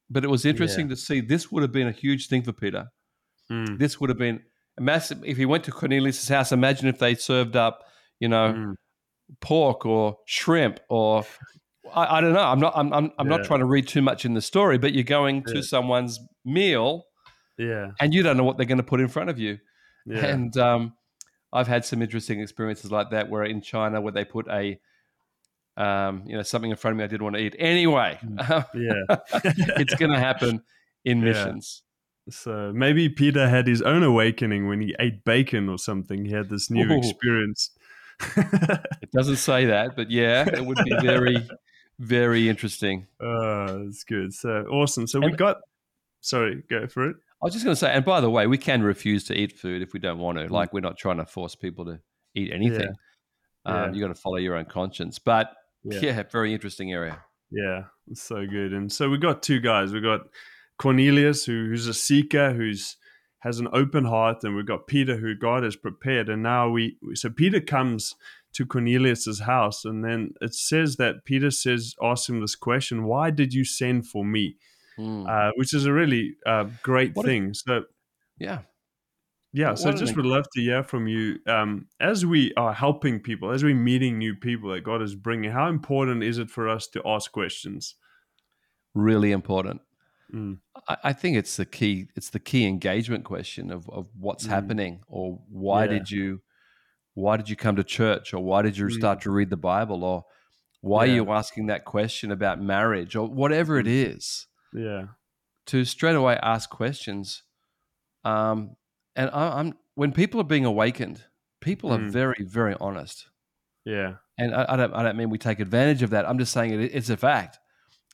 But 0.08 0.24
it 0.24 0.28
was 0.28 0.44
interesting 0.44 0.88
to 0.90 0.96
see 0.96 1.20
this 1.20 1.50
would 1.50 1.62
have 1.62 1.72
been 1.72 1.88
a 1.88 1.92
huge 1.92 2.28
thing 2.28 2.42
for 2.42 2.52
Peter. 2.52 2.86
Mm. 3.50 3.78
This 3.78 4.00
would 4.00 4.10
have 4.10 4.18
been 4.18 4.40
a 4.78 4.82
massive. 4.82 5.22
If 5.24 5.36
he 5.36 5.46
went 5.46 5.64
to 5.64 5.72
Cornelius' 5.72 6.28
house, 6.28 6.52
imagine 6.52 6.86
if 6.88 6.98
they 6.98 7.14
served 7.16 7.56
up, 7.56 7.84
you 8.20 8.28
know, 8.28 8.52
Mm. 8.52 8.74
Pork 9.40 9.84
or 9.86 10.18
shrimp 10.26 10.80
or 10.88 11.24
I, 11.94 12.18
I 12.18 12.20
don't 12.20 12.32
know. 12.32 12.40
I'm 12.40 12.58
not. 12.60 12.72
I'm. 12.76 12.92
I'm, 12.92 13.12
I'm 13.18 13.28
not 13.28 13.44
trying 13.44 13.60
to 13.60 13.66
read 13.66 13.86
too 13.86 14.02
much 14.02 14.24
in 14.24 14.34
the 14.34 14.42
story, 14.42 14.76
but 14.78 14.92
you're 14.92 15.04
going 15.04 15.44
to 15.44 15.62
someone's 15.62 16.18
meal 16.44 17.04
Yeah. 17.58 17.92
and 18.00 18.12
you 18.12 18.22
don't 18.22 18.36
know 18.36 18.44
what 18.44 18.56
they're 18.56 18.66
going 18.66 18.78
to 18.78 18.84
put 18.84 19.00
in 19.00 19.08
front 19.08 19.30
of 19.30 19.38
you. 19.38 19.58
Yeah. 20.04 20.26
And 20.26 20.56
um, 20.56 20.94
I've 21.52 21.68
had 21.68 21.84
some 21.84 22.02
interesting 22.02 22.40
experiences 22.40 22.90
like 22.90 23.10
that, 23.10 23.28
where 23.30 23.44
in 23.44 23.60
China, 23.60 24.00
where 24.00 24.12
they 24.12 24.24
put 24.24 24.46
a, 24.48 24.78
um, 25.76 26.24
you 26.26 26.36
know, 26.36 26.42
something 26.42 26.70
in 26.70 26.76
front 26.76 26.92
of 26.92 26.98
me 26.98 27.04
I 27.04 27.06
didn't 27.06 27.22
want 27.24 27.36
to 27.36 27.42
eat. 27.42 27.54
Anyway, 27.58 28.18
yeah. 28.38 28.62
it's 29.44 29.94
going 29.94 30.12
to 30.12 30.18
happen 30.18 30.62
in 31.04 31.18
Yeah. 31.18 31.24
missions. 31.24 31.82
So 32.30 32.72
maybe 32.74 33.08
Peter 33.08 33.48
had 33.48 33.68
his 33.68 33.80
own 33.82 34.02
awakening 34.02 34.66
when 34.66 34.80
he 34.80 34.94
ate 34.98 35.24
bacon 35.24 35.68
or 35.68 35.78
something. 35.78 36.24
He 36.24 36.32
had 36.32 36.48
this 36.48 36.68
new 36.70 36.90
Ooh. 36.90 36.98
experience. 36.98 37.70
It 39.02 39.10
doesn't 39.12 39.36
say 39.36 39.66
that, 39.66 39.96
but 39.96 40.10
yeah, 40.10 40.46
it 40.48 40.64
would 40.64 40.78
be 40.84 40.94
very, 41.00 41.36
very 41.98 42.48
interesting. 42.48 43.06
Oh, 43.20 43.84
that's 43.84 44.04
good. 44.04 44.32
So 44.34 44.64
awesome. 44.70 45.06
So 45.06 45.20
we 45.20 45.26
And- 45.26 45.38
got. 45.38 45.58
Sorry, 46.22 46.62
go 46.68 46.88
for 46.88 47.08
it. 47.10 47.16
I 47.40 47.44
was 47.46 47.52
just 47.52 47.64
going 47.64 47.74
to 47.74 47.78
say, 47.78 47.92
and 47.92 48.04
by 48.04 48.20
the 48.20 48.30
way, 48.30 48.46
we 48.48 48.58
can 48.58 48.82
refuse 48.82 49.22
to 49.24 49.34
eat 49.34 49.52
food 49.52 49.80
if 49.82 49.92
we 49.92 50.00
don't 50.00 50.18
want 50.18 50.38
Mm. 50.38 50.48
to. 50.48 50.52
Like, 50.52 50.72
we're 50.72 50.80
not 50.80 50.96
trying 50.98 51.18
to 51.18 51.26
force 51.26 51.54
people 51.54 51.84
to 51.84 52.00
eat 52.34 52.50
anything. 52.52 52.94
Yeah. 53.66 53.84
Um, 53.84 53.94
you 53.94 54.00
got 54.00 54.08
to 54.08 54.20
follow 54.20 54.36
your 54.38 54.56
own 54.56 54.64
conscience. 54.64 55.18
But 55.20 55.52
Yeah. 55.84 56.00
yeah, 56.02 56.22
very 56.32 56.52
interesting 56.52 56.92
area. 56.92 57.22
Yeah, 57.50 57.84
it's 58.10 58.22
so 58.22 58.44
good. 58.46 58.72
And 58.72 58.90
so 58.90 59.08
we 59.08 59.18
got 59.18 59.40
two 59.42 59.60
guys. 59.60 59.92
We 59.92 60.00
got 60.00 60.22
Cornelius, 60.78 61.44
who, 61.44 61.66
who's 61.68 61.86
a 61.86 61.94
seeker, 61.94 62.52
who's 62.52 62.96
has 63.40 63.58
an 63.60 63.68
open 63.72 64.04
heart, 64.06 64.38
and 64.42 64.56
we've 64.56 64.66
got 64.66 64.86
Peter, 64.86 65.16
who 65.18 65.34
God 65.34 65.62
has 65.62 65.76
prepared. 65.76 66.28
And 66.28 66.42
now 66.42 66.68
we, 66.70 66.96
so 67.14 67.30
Peter 67.30 67.60
comes 67.60 68.14
to 68.54 68.64
Cornelius's 68.66 69.40
house, 69.40 69.84
and 69.84 70.02
then 70.04 70.32
it 70.40 70.54
says 70.54 70.96
that 70.96 71.24
Peter 71.24 71.50
says, 71.50 71.94
asks 72.02 72.28
him 72.28 72.40
this 72.40 72.56
question: 72.56 73.04
"Why 73.04 73.30
did 73.30 73.52
you 73.54 73.64
send 73.64 74.06
for 74.06 74.24
me?" 74.24 74.56
Mm. 74.98 75.28
Uh, 75.28 75.52
which 75.56 75.74
is 75.74 75.84
a 75.84 75.92
really 75.92 76.36
uh, 76.46 76.64
great 76.82 77.14
What 77.14 77.26
a- 77.26 77.28
thing. 77.28 77.52
so 77.52 77.82
yeah. 78.38 78.60
yeah, 79.52 79.68
What- 79.70 79.78
so 79.78 79.92
just 79.92 80.16
would 80.16 80.24
love 80.24 80.46
to 80.54 80.60
hear 80.62 80.82
from 80.82 81.06
you 81.06 81.38
um, 81.46 81.88
as 82.00 82.24
we 82.24 82.54
are 82.54 82.72
helping 82.72 83.20
people, 83.20 83.50
as 83.50 83.62
we're 83.62 83.74
meeting 83.74 84.16
new 84.16 84.34
people 84.34 84.70
that 84.72 84.84
God 84.84 85.02
is 85.02 85.14
bringing. 85.14 85.50
How 85.50 85.68
important 85.68 86.22
is 86.22 86.38
it 86.38 86.48
for 86.48 86.66
us 86.66 86.86
to 86.88 87.02
ask 87.06 87.30
questions? 87.30 87.94
Really 88.94 89.32
important. 89.32 89.82
Mm. 90.34 90.58
I, 90.88 90.96
I 91.04 91.12
think 91.12 91.36
it's 91.36 91.56
the 91.56 91.64
key. 91.66 92.08
It's 92.16 92.30
the 92.30 92.40
key 92.40 92.66
engagement 92.66 93.24
question 93.24 93.70
of, 93.70 93.88
of 93.90 94.08
what's 94.18 94.46
Mm. 94.46 94.50
happening 94.50 95.00
or 95.08 95.38
why 95.48 95.84
Yeah. 95.84 95.90
did 95.92 96.10
you 96.10 96.40
why 97.14 97.36
did 97.38 97.48
you 97.48 97.56
come 97.56 97.76
to 97.76 97.84
church 97.84 98.34
or 98.34 98.42
why 98.44 98.60
did 98.62 98.76
you 98.76 98.90
start 98.90 99.22
to 99.22 99.30
read 99.30 99.48
the 99.48 99.56
bible 99.56 100.04
or 100.04 100.24
why 100.82 101.04
Yeah. 101.06 101.12
are 101.12 101.14
you 101.16 101.30
asking 101.32 101.66
that 101.68 101.84
question 101.86 102.30
about 102.30 102.60
marriage 102.60 103.16
or 103.16 103.26
whatever 103.26 103.78
it 103.78 103.86
is 103.86 104.46
Yeah. 104.74 105.06
to 105.66 105.84
straight 105.86 106.14
away 106.16 106.38
ask 106.42 106.68
questions 106.68 107.42
um, 108.24 108.76
and 109.14 109.30
I, 109.32 109.60
i'm 109.60 109.74
when 109.94 110.12
people 110.12 110.40
are 110.40 110.44
being 110.44 110.66
awakened 110.66 111.24
people 111.60 111.90
are 111.92 111.98
Mm. 111.98 112.10
very 112.10 112.44
very 112.44 112.74
honest 112.80 113.28
Yeah. 113.86 114.16
and 114.36 114.54
I, 114.54 114.66
I 114.68 114.76
don't 114.76 114.92
i 114.92 115.02
don't 115.02 115.16
mean 115.16 115.30
we 115.30 115.38
take 115.38 115.58
advantage 115.60 116.02
of 116.02 116.10
that 116.10 116.28
i'm 116.28 116.38
just 116.38 116.52
saying 116.52 116.72
it, 116.78 116.90
it's 116.94 117.08
a 117.10 117.16
fact 117.16 117.58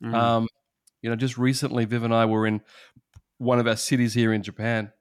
Mm. 0.03 0.15
um, 0.15 0.49
you 1.03 1.11
know, 1.11 1.17
just 1.17 1.37
recently, 1.37 1.85
Viv 1.85 2.05
and 2.05 2.15
I 2.15 2.25
were 2.25 2.47
in 2.47 2.61
one 3.39 3.59
of 3.59 3.67
our 3.67 3.77
cities 3.77 4.15
here 4.15 4.33
in 4.33 4.43
Japan, 4.43 4.93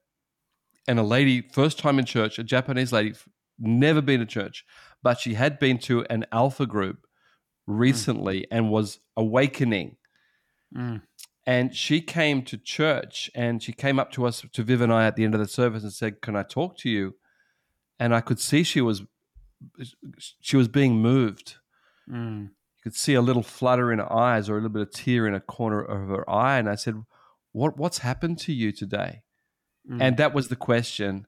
and 0.87 0.99
a 0.99 1.03
lady, 1.03 1.41
first 1.41 1.79
time 1.79 1.99
in 1.99 2.05
church, 2.05 2.39
a 2.39 2.43
Japanese 2.43 2.91
lady, 2.91 3.13
never 3.59 4.01
been 4.01 4.19
to 4.19 4.25
church, 4.25 4.65
but 5.03 5.19
she 5.19 5.35
had 5.35 5.59
been 5.59 5.77
to 5.77 6.05
an 6.09 6.25
alpha 6.31 6.65
group 6.65 7.05
recently 7.67 8.47
and 8.51 8.71
was 8.71 8.99
awakening. 9.15 9.97
Mm. 10.75 11.03
And 11.45 11.75
she 11.75 12.01
came 12.01 12.43
to 12.43 12.57
church 12.57 13.29
and 13.35 13.61
she 13.61 13.73
came 13.73 13.99
up 13.99 14.11
to 14.13 14.25
us, 14.25 14.43
to 14.53 14.63
Viv 14.63 14.81
and 14.81 14.91
I 14.91 15.05
at 15.05 15.15
the 15.15 15.23
end 15.23 15.35
of 15.35 15.39
the 15.39 15.47
service 15.47 15.83
and 15.83 15.93
said, 15.93 16.21
Can 16.21 16.35
I 16.35 16.43
talk 16.43 16.77
to 16.79 16.89
you? 16.89 17.15
And 17.99 18.15
I 18.15 18.21
could 18.21 18.39
see 18.39 18.63
she 18.63 18.81
was 18.81 19.03
she 20.39 20.57
was 20.57 20.67
being 20.67 20.95
moved 20.95 21.57
Mm. 22.09 22.49
You 22.83 22.91
could 22.91 22.97
see 22.97 23.13
a 23.13 23.21
little 23.21 23.43
flutter 23.43 23.91
in 23.91 23.99
her 23.99 24.11
eyes 24.11 24.49
or 24.49 24.53
a 24.53 24.55
little 24.55 24.69
bit 24.69 24.81
of 24.81 24.91
tear 24.91 25.27
in 25.27 25.33
a 25.35 25.39
corner 25.39 25.81
of 25.81 26.09
her 26.09 26.27
eye. 26.29 26.57
And 26.57 26.67
I 26.69 26.75
said, 26.75 26.95
what, 27.51 27.77
What's 27.77 27.99
happened 27.99 28.39
to 28.39 28.53
you 28.53 28.71
today? 28.71 29.21
Mm. 29.89 30.01
And 30.01 30.17
that 30.17 30.33
was 30.33 30.47
the 30.47 30.55
question 30.55 31.27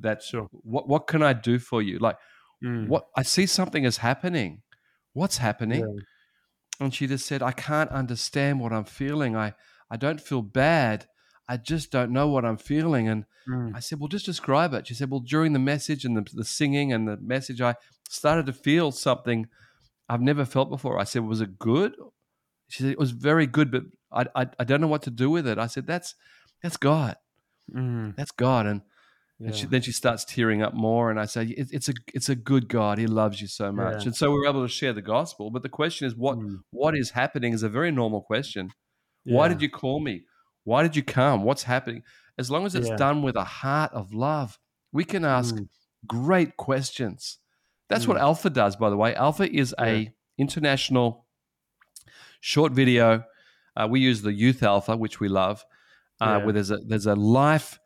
that, 0.00 0.22
Sure. 0.22 0.48
what, 0.50 0.88
what 0.88 1.06
can 1.06 1.22
I 1.22 1.32
do 1.32 1.58
for 1.58 1.82
you? 1.82 1.98
Like, 1.98 2.16
Mm. 2.64 2.88
what 2.88 3.06
I 3.16 3.22
see 3.22 3.46
something 3.46 3.84
is 3.84 3.98
happening. 3.98 4.62
What's 5.12 5.36
happening? 5.38 5.80
Yeah. 5.80 6.84
And 6.84 6.92
she 6.92 7.06
just 7.06 7.24
said, 7.26 7.40
I 7.40 7.52
can't 7.52 7.90
understand 7.90 8.58
what 8.60 8.72
I'm 8.72 8.82
feeling. 8.84 9.36
I, 9.36 9.54
I 9.88 9.96
don't 9.96 10.20
feel 10.20 10.42
bad. 10.42 11.06
I 11.48 11.56
just 11.56 11.92
don't 11.92 12.10
know 12.10 12.26
what 12.28 12.44
I'm 12.44 12.56
feeling. 12.56 13.06
And 13.08 13.24
Mm. 13.48 13.74
I 13.74 13.80
said, 13.80 13.98
Well, 14.00 14.08
just 14.08 14.26
describe 14.26 14.74
it. 14.74 14.86
She 14.88 14.94
said, 14.94 15.08
Well, 15.10 15.20
during 15.20 15.52
the 15.54 15.58
message 15.60 16.04
and 16.04 16.16
the, 16.16 16.26
the 16.34 16.44
singing 16.44 16.92
and 16.92 17.06
the 17.08 17.16
message, 17.16 17.60
I 17.62 17.76
started 18.08 18.44
to 18.46 18.52
feel 18.52 18.90
something 18.92 19.46
I've 20.08 20.20
never 20.22 20.44
felt 20.44 20.70
before. 20.70 20.98
I 20.98 21.04
said, 21.04 21.22
Was 21.24 21.40
it 21.40 21.58
good? 21.58 21.94
She 22.68 22.82
said, 22.82 22.92
It 22.92 22.98
was 22.98 23.10
very 23.12 23.46
good, 23.46 23.70
but 23.70 23.82
I, 24.12 24.26
I, 24.42 24.46
I 24.58 24.64
don't 24.64 24.80
know 24.80 24.86
what 24.88 25.02
to 25.02 25.10
do 25.10 25.30
with 25.30 25.46
it. 25.46 25.58
I 25.58 25.66
said, 25.66 25.86
That's 25.86 26.14
that's 26.62 26.76
God. 26.76 27.16
Mm. 27.74 28.16
That's 28.16 28.30
God. 28.32 28.66
And, 28.66 28.80
and 29.40 29.54
she, 29.54 29.66
then 29.66 29.82
she 29.82 29.92
starts 29.92 30.24
tearing 30.24 30.62
up 30.62 30.74
more. 30.74 31.10
And 31.10 31.20
I 31.20 31.26
say, 31.26 31.44
it, 31.44 31.68
It's 31.72 31.88
a 31.88 31.94
it's 32.14 32.28
a 32.28 32.34
good 32.34 32.68
God. 32.68 32.98
He 32.98 33.06
loves 33.06 33.40
you 33.40 33.46
so 33.48 33.70
much. 33.70 34.02
Yeah. 34.02 34.06
And 34.08 34.16
so 34.16 34.32
we're 34.32 34.48
able 34.48 34.62
to 34.62 34.68
share 34.72 34.92
the 34.92 35.02
gospel. 35.02 35.50
But 35.50 35.62
the 35.62 35.68
question 35.68 36.06
is, 36.06 36.14
what 36.16 36.38
Mm. 36.38 36.60
what 36.70 36.96
is 36.96 37.10
happening 37.10 37.52
is 37.52 37.62
a 37.62 37.68
very 37.68 37.90
normal 37.92 38.22
question. 38.22 38.70
Why 39.24 39.48
did 39.48 39.60
you 39.60 39.68
call 39.68 40.00
me? 40.00 40.22
Why 40.64 40.82
did 40.82 40.96
you 40.96 41.02
come? 41.02 41.42
What's 41.44 41.64
happening? 41.64 42.02
As 42.38 42.50
long 42.50 42.64
as 42.64 42.74
it's 42.74 42.88
Yeah. 42.88 42.96
done 42.96 43.22
with 43.22 43.36
a 43.36 43.44
heart 43.44 43.92
of 43.92 44.14
love, 44.14 44.58
we 44.92 45.04
can 45.04 45.24
ask 45.24 45.54
Mm. 45.54 45.68
great 46.06 46.56
questions. 46.56 47.38
That's 47.88 48.06
what 48.06 48.16
Mm. 48.18 48.22
Alpha 48.22 48.50
does, 48.50 48.76
by 48.76 48.90
the 48.90 48.96
way. 48.96 49.14
Alpha 49.14 49.50
is 49.50 49.74
a 49.80 50.12
international 50.36 51.26
short 52.40 52.72
video. 52.72 53.24
Uh, 53.76 53.86
we 53.90 54.00
use 54.00 54.22
the 54.22 54.32
Youth 54.32 54.62
Alpha, 54.62 54.96
which 54.96 55.20
we 55.20 55.28
love, 55.28 55.64
uh, 56.20 56.24
Yeah. 56.26 56.36
where 56.44 56.52
there's 56.52 56.70
a 56.70 56.78
there's 56.78 57.06
a 57.06 57.14
life 57.14 57.78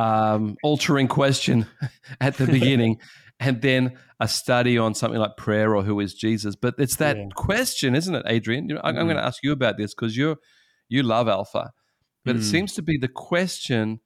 um, 0.00 0.56
altering 0.64 1.06
question 1.06 1.66
at 2.20 2.36
the 2.36 2.46
beginning, 2.46 2.98
and 3.40 3.62
then 3.62 3.96
a 4.18 4.26
study 4.26 4.76
on 4.76 4.92
something 4.94 5.20
like 5.20 5.36
prayer 5.36 5.76
or 5.76 5.84
who 5.84 6.00
is 6.00 6.14
Jesus. 6.14 6.56
But 6.56 6.74
it's 6.78 6.96
that 6.96 7.16
Yeah. 7.16 7.28
question, 7.36 7.94
isn't 7.94 8.14
it, 8.14 8.24
Adrian? 8.26 8.68
You 8.68 8.74
know, 8.74 8.80
I'm 8.82 8.96
Mhm. 8.96 9.04
going 9.04 9.16
to 9.16 9.24
ask 9.24 9.42
you 9.44 9.52
about 9.52 9.76
this 9.76 9.94
because 9.94 10.16
you 10.16 10.36
you 10.88 11.02
love 11.02 11.28
Alpha, 11.28 11.70
but 12.24 12.36
it 12.36 12.40
Mm. 12.40 12.50
seems 12.50 12.74
to 12.74 12.82
be 12.82 12.98
the 12.98 13.08
question 13.08 14.00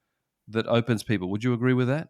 that 0.46 0.66
opens 0.66 1.02
people. 1.02 1.28
Would 1.30 1.42
you 1.42 1.52
agree 1.54 1.72
with 1.74 1.88
that? 1.88 2.08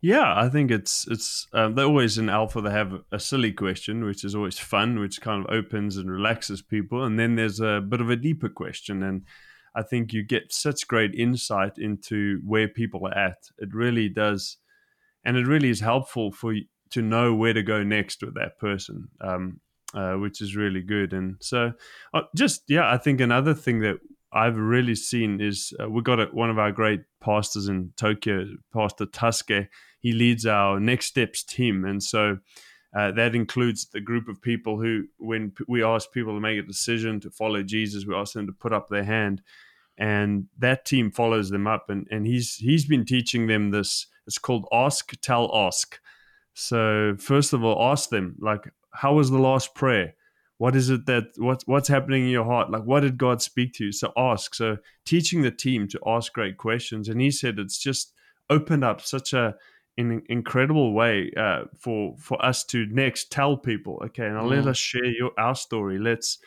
Yeah, 0.00 0.32
I 0.36 0.48
think 0.48 0.70
it's 0.70 1.08
it's 1.08 1.48
um, 1.52 1.74
they 1.74 1.82
always 1.82 2.18
in 2.18 2.28
alpha 2.28 2.60
they 2.60 2.70
have 2.70 3.00
a 3.10 3.18
silly 3.18 3.52
question, 3.52 4.04
which 4.04 4.22
is 4.24 4.34
always 4.34 4.58
fun, 4.58 5.00
which 5.00 5.20
kind 5.20 5.44
of 5.44 5.52
opens 5.52 5.96
and 5.96 6.10
relaxes 6.10 6.62
people, 6.62 7.02
and 7.02 7.18
then 7.18 7.34
there's 7.34 7.60
a 7.60 7.80
bit 7.80 8.00
of 8.00 8.08
a 8.08 8.16
deeper 8.16 8.48
question, 8.48 9.02
and 9.02 9.24
I 9.74 9.82
think 9.82 10.12
you 10.12 10.22
get 10.22 10.52
such 10.52 10.86
great 10.86 11.14
insight 11.14 11.78
into 11.78 12.40
where 12.44 12.68
people 12.68 13.06
are 13.08 13.18
at. 13.18 13.38
It 13.58 13.74
really 13.74 14.08
does, 14.08 14.58
and 15.24 15.36
it 15.36 15.48
really 15.48 15.70
is 15.70 15.80
helpful 15.80 16.30
for 16.30 16.52
you 16.52 16.66
to 16.90 17.02
know 17.02 17.34
where 17.34 17.52
to 17.52 17.62
go 17.62 17.82
next 17.82 18.22
with 18.22 18.34
that 18.34 18.58
person, 18.60 19.08
um, 19.20 19.60
uh, 19.94 20.14
which 20.14 20.40
is 20.40 20.54
really 20.54 20.80
good. 20.80 21.12
And 21.12 21.36
so, 21.40 21.72
uh, 22.14 22.22
just 22.36 22.62
yeah, 22.68 22.88
I 22.88 22.98
think 22.98 23.20
another 23.20 23.52
thing 23.52 23.80
that 23.80 23.98
I've 24.32 24.56
really 24.56 24.94
seen 24.94 25.40
is 25.40 25.72
uh, 25.82 25.88
we 25.88 26.02
got 26.02 26.20
a, 26.20 26.26
one 26.26 26.50
of 26.50 26.58
our 26.58 26.70
great 26.70 27.00
pastors 27.20 27.66
in 27.66 27.92
Tokyo, 27.96 28.46
Pastor 28.72 29.06
Tuske. 29.06 29.66
He 30.00 30.12
leads 30.12 30.46
our 30.46 30.78
Next 30.80 31.06
Steps 31.06 31.42
team, 31.42 31.84
and 31.84 32.02
so 32.02 32.38
uh, 32.96 33.12
that 33.12 33.34
includes 33.34 33.86
the 33.86 34.00
group 34.00 34.28
of 34.28 34.40
people 34.40 34.80
who, 34.80 35.04
when 35.18 35.50
p- 35.50 35.64
we 35.68 35.82
ask 35.82 36.10
people 36.12 36.34
to 36.34 36.40
make 36.40 36.58
a 36.58 36.66
decision 36.66 37.20
to 37.20 37.30
follow 37.30 37.62
Jesus, 37.62 38.06
we 38.06 38.14
ask 38.14 38.32
them 38.32 38.46
to 38.46 38.52
put 38.52 38.72
up 38.72 38.88
their 38.88 39.04
hand, 39.04 39.42
and 39.98 40.46
that 40.58 40.84
team 40.84 41.10
follows 41.10 41.50
them 41.50 41.66
up. 41.66 41.90
and 41.90 42.06
And 42.10 42.26
he's 42.26 42.54
he's 42.56 42.86
been 42.86 43.04
teaching 43.04 43.46
them 43.46 43.70
this. 43.70 44.06
It's 44.26 44.38
called 44.38 44.66
Ask, 44.72 45.18
Tell, 45.20 45.50
Ask. 45.54 45.98
So 46.54 47.14
first 47.18 47.52
of 47.52 47.62
all, 47.62 47.90
ask 47.92 48.08
them 48.10 48.34
like, 48.40 48.68
how 48.92 49.14
was 49.14 49.30
the 49.30 49.38
last 49.38 49.74
prayer? 49.74 50.14
What 50.56 50.74
is 50.74 50.90
it 50.90 51.06
that 51.06 51.26
what's 51.36 51.64
what's 51.66 51.88
happening 51.88 52.24
in 52.24 52.30
your 52.30 52.44
heart? 52.44 52.70
Like, 52.70 52.82
what 52.82 53.00
did 53.00 53.16
God 53.16 53.40
speak 53.40 53.74
to 53.74 53.86
you? 53.86 53.92
So 53.92 54.12
ask. 54.16 54.54
So 54.54 54.78
teaching 55.04 55.42
the 55.42 55.52
team 55.52 55.86
to 55.88 56.00
ask 56.04 56.32
great 56.32 56.56
questions, 56.56 57.08
and 57.08 57.20
he 57.20 57.30
said 57.30 57.58
it's 57.58 57.78
just 57.78 58.12
opened 58.50 58.82
up 58.82 59.00
such 59.00 59.32
a 59.32 59.54
an 59.98 60.22
incredible 60.28 60.92
way 60.94 61.30
uh, 61.36 61.64
for 61.78 62.16
for 62.18 62.42
us 62.44 62.64
to 62.66 62.86
next 62.86 63.30
tell 63.32 63.56
people. 63.56 64.00
Okay, 64.06 64.28
now 64.28 64.44
let 64.46 64.64
Mm. 64.64 64.68
us 64.68 64.78
share 64.78 65.04
your 65.04 65.32
our 65.38 65.54
story. 65.54 65.98
Let's 65.98 66.38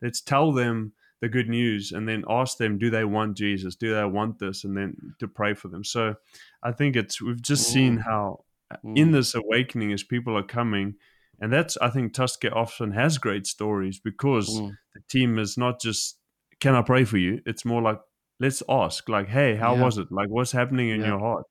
let's 0.00 0.20
tell 0.20 0.52
them 0.52 0.92
the 1.20 1.28
good 1.28 1.48
news, 1.48 1.92
and 1.92 2.08
then 2.08 2.24
ask 2.28 2.56
them, 2.56 2.78
do 2.78 2.88
they 2.88 3.04
want 3.04 3.36
Jesus? 3.36 3.74
Do 3.76 3.94
they 3.94 4.04
want 4.04 4.38
this? 4.38 4.64
And 4.64 4.74
then 4.76 4.96
to 5.18 5.28
pray 5.28 5.52
for 5.54 5.68
them. 5.68 5.84
So 5.84 6.14
I 6.62 6.72
think 6.72 6.96
it's 6.96 7.20
we've 7.20 7.42
just 7.42 7.70
seen 7.70 7.98
Mm. 7.98 8.02
how 8.08 8.44
Mm. 8.84 8.96
in 8.96 9.10
this 9.12 9.34
awakening 9.34 9.92
as 9.92 10.04
people 10.04 10.36
are 10.36 10.44
coming 10.44 10.94
and 11.40 11.52
that's 11.52 11.76
i 11.82 11.90
think 11.90 12.12
tusker 12.12 12.50
often 12.54 12.92
has 12.92 13.18
great 13.18 13.44
stories 13.46 13.98
because 13.98 14.48
Mm. 14.48 14.76
the 14.94 15.00
team 15.08 15.38
is 15.40 15.58
not 15.58 15.80
just 15.80 16.18
can 16.60 16.76
i 16.76 16.82
pray 16.82 17.04
for 17.04 17.18
you 17.18 17.40
it's 17.46 17.64
more 17.64 17.82
like 17.82 17.98
let's 18.38 18.62
ask 18.68 19.08
like 19.08 19.26
hey 19.28 19.56
how 19.56 19.74
Yeah. 19.74 19.82
was 19.84 19.98
it 19.98 20.12
like 20.12 20.28
what's 20.28 20.52
happening 20.52 20.90
in 20.90 21.00
Yeah. 21.00 21.08
your 21.08 21.18
heart 21.18 21.44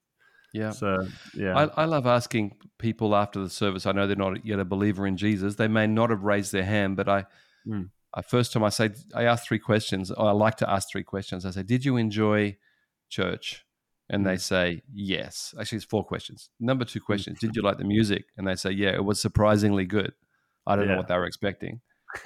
Yeah. 0.53 0.71
so 0.71 1.05
yeah 1.35 1.55
I, 1.55 1.83
I 1.83 1.85
love 1.85 2.07
asking 2.07 2.55
people 2.79 3.15
after 3.15 3.39
the 3.39 3.49
service. 3.49 3.85
I 3.85 3.91
know 3.91 4.07
they're 4.07 4.15
not 4.15 4.45
yet 4.45 4.59
a 4.59 4.65
believer 4.65 5.05
in 5.05 5.15
Jesus. 5.17 5.55
They 5.55 5.67
may 5.67 5.85
not 5.85 6.09
have 6.09 6.23
raised 6.23 6.51
their 6.51 6.65
hand, 6.65 6.95
but 6.97 7.07
I, 7.09 7.25
Mm. 7.67 7.89
I 8.15 8.21
first 8.21 8.53
time 8.53 8.63
I 8.63 8.69
say 8.69 8.89
I 9.13 9.23
ask 9.25 9.45
three 9.45 9.59
questions. 9.59 10.11
I 10.11 10.31
like 10.31 10.55
to 10.57 10.69
ask 10.69 10.89
three 10.89 11.03
questions. 11.03 11.45
I 11.45 11.51
say, 11.51 11.61
"Did 11.61 11.83
you 11.85 11.97
enjoy 11.97 12.57
church?" 13.09 13.65
And 14.09 14.25
they 14.25 14.35
Mm. 14.37 14.41
say 14.41 14.81
yes. 14.91 15.53
Actually, 15.59 15.75
it's 15.75 15.85
four 15.85 16.03
questions. 16.05 16.49
Number 16.59 16.85
two 16.85 17.01
questions: 17.01 17.37
Did 17.39 17.55
you 17.55 17.61
like 17.61 17.77
the 17.77 17.83
music? 17.83 18.23
And 18.37 18.47
they 18.47 18.55
say, 18.55 18.71
"Yeah, 18.71 18.93
it 18.95 19.03
was 19.05 19.19
surprisingly 19.19 19.85
good." 19.85 20.13
I 20.65 20.75
don't 20.75 20.87
know 20.87 20.97
what 20.97 21.07
they 21.09 21.15
were 21.17 21.25
expecting. 21.25 21.81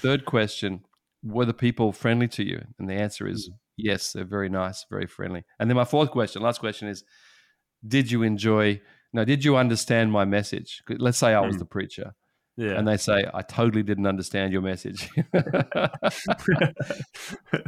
Third 0.00 0.24
question: 0.24 0.84
Were 1.22 1.44
the 1.44 1.52
people 1.66 1.92
friendly 1.92 2.28
to 2.28 2.44
you? 2.44 2.64
And 2.78 2.88
the 2.88 2.94
answer 2.94 3.26
is 3.26 3.50
yes. 3.76 4.12
They're 4.12 4.24
very 4.24 4.48
nice, 4.48 4.86
very 4.88 5.06
friendly. 5.06 5.44
And 5.58 5.68
then 5.68 5.76
my 5.76 5.84
fourth 5.84 6.10
question, 6.10 6.42
last 6.42 6.60
question 6.60 6.88
is: 6.88 7.04
Did 7.86 8.10
you 8.10 8.22
enjoy? 8.22 8.80
No, 9.12 9.24
did 9.24 9.44
you 9.44 9.56
understand 9.56 10.12
my 10.12 10.24
message? 10.24 10.82
Let's 10.88 11.18
say 11.18 11.34
I 11.34 11.40
was 11.40 11.56
Mm. 11.56 11.60
the 11.60 11.64
preacher, 11.66 12.14
yeah 12.56 12.78
and 12.78 12.86
they 12.86 12.96
say 12.96 13.26
I 13.34 13.42
totally 13.42 13.82
didn't 13.82 14.06
understand 14.06 14.52
your 14.52 14.62
message. 14.62 15.08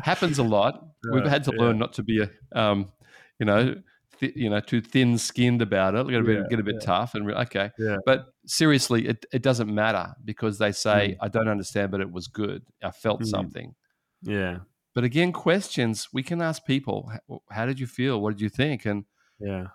Happens 0.03 0.39
a 0.39 0.43
lot. 0.43 0.85
We've 1.13 1.25
had 1.27 1.45
to 1.45 1.53
yeah. 1.55 1.61
learn 1.63 1.79
not 1.79 1.93
to 1.95 2.03
be 2.03 2.23
a, 2.23 2.31
um, 2.59 2.91
you 3.39 3.47
know, 3.47 3.75
th- 4.21 4.35
you 4.37 4.51
know, 4.51 4.61
too 4.61 4.81
thin-skinned 4.81 5.63
about 5.63 5.95
it. 5.95 6.09
Get 6.09 6.21
a 6.21 6.25
bit, 6.25 6.37
Yeah, 6.39 6.45
get 6.51 6.61
a 6.61 6.63
bit 6.63 6.83
tough, 6.83 7.15
and 7.15 7.31
okay. 7.31 7.71
Yeah. 7.79 7.97
But 8.07 8.27
seriously, 8.47 9.09
it, 9.09 9.25
it 9.33 9.43
doesn't 9.43 9.73
matter 9.73 10.15
because 10.25 10.59
they 10.59 10.73
say 10.73 11.13
Mm. 11.13 11.17
I 11.21 11.29
don't 11.29 11.49
understand, 11.49 11.91
but 11.91 12.01
it 12.01 12.11
was 12.11 12.29
good. 12.29 12.63
I 12.83 12.91
felt 12.91 13.21
Mm. 13.23 13.27
something. 13.27 13.75
yeah 14.23 14.59
But 14.95 15.05
again, 15.05 15.33
questions 15.33 16.09
we 16.13 16.23
can 16.23 16.41
ask 16.43 16.65
people: 16.65 17.11
How 17.51 17.67
did 17.67 17.81
you 17.81 17.87
feel? 17.87 18.21
What 18.21 18.33
did 18.35 18.41
you 18.43 18.49
think? 18.51 18.87
And 18.87 19.05
yeah 19.41 19.69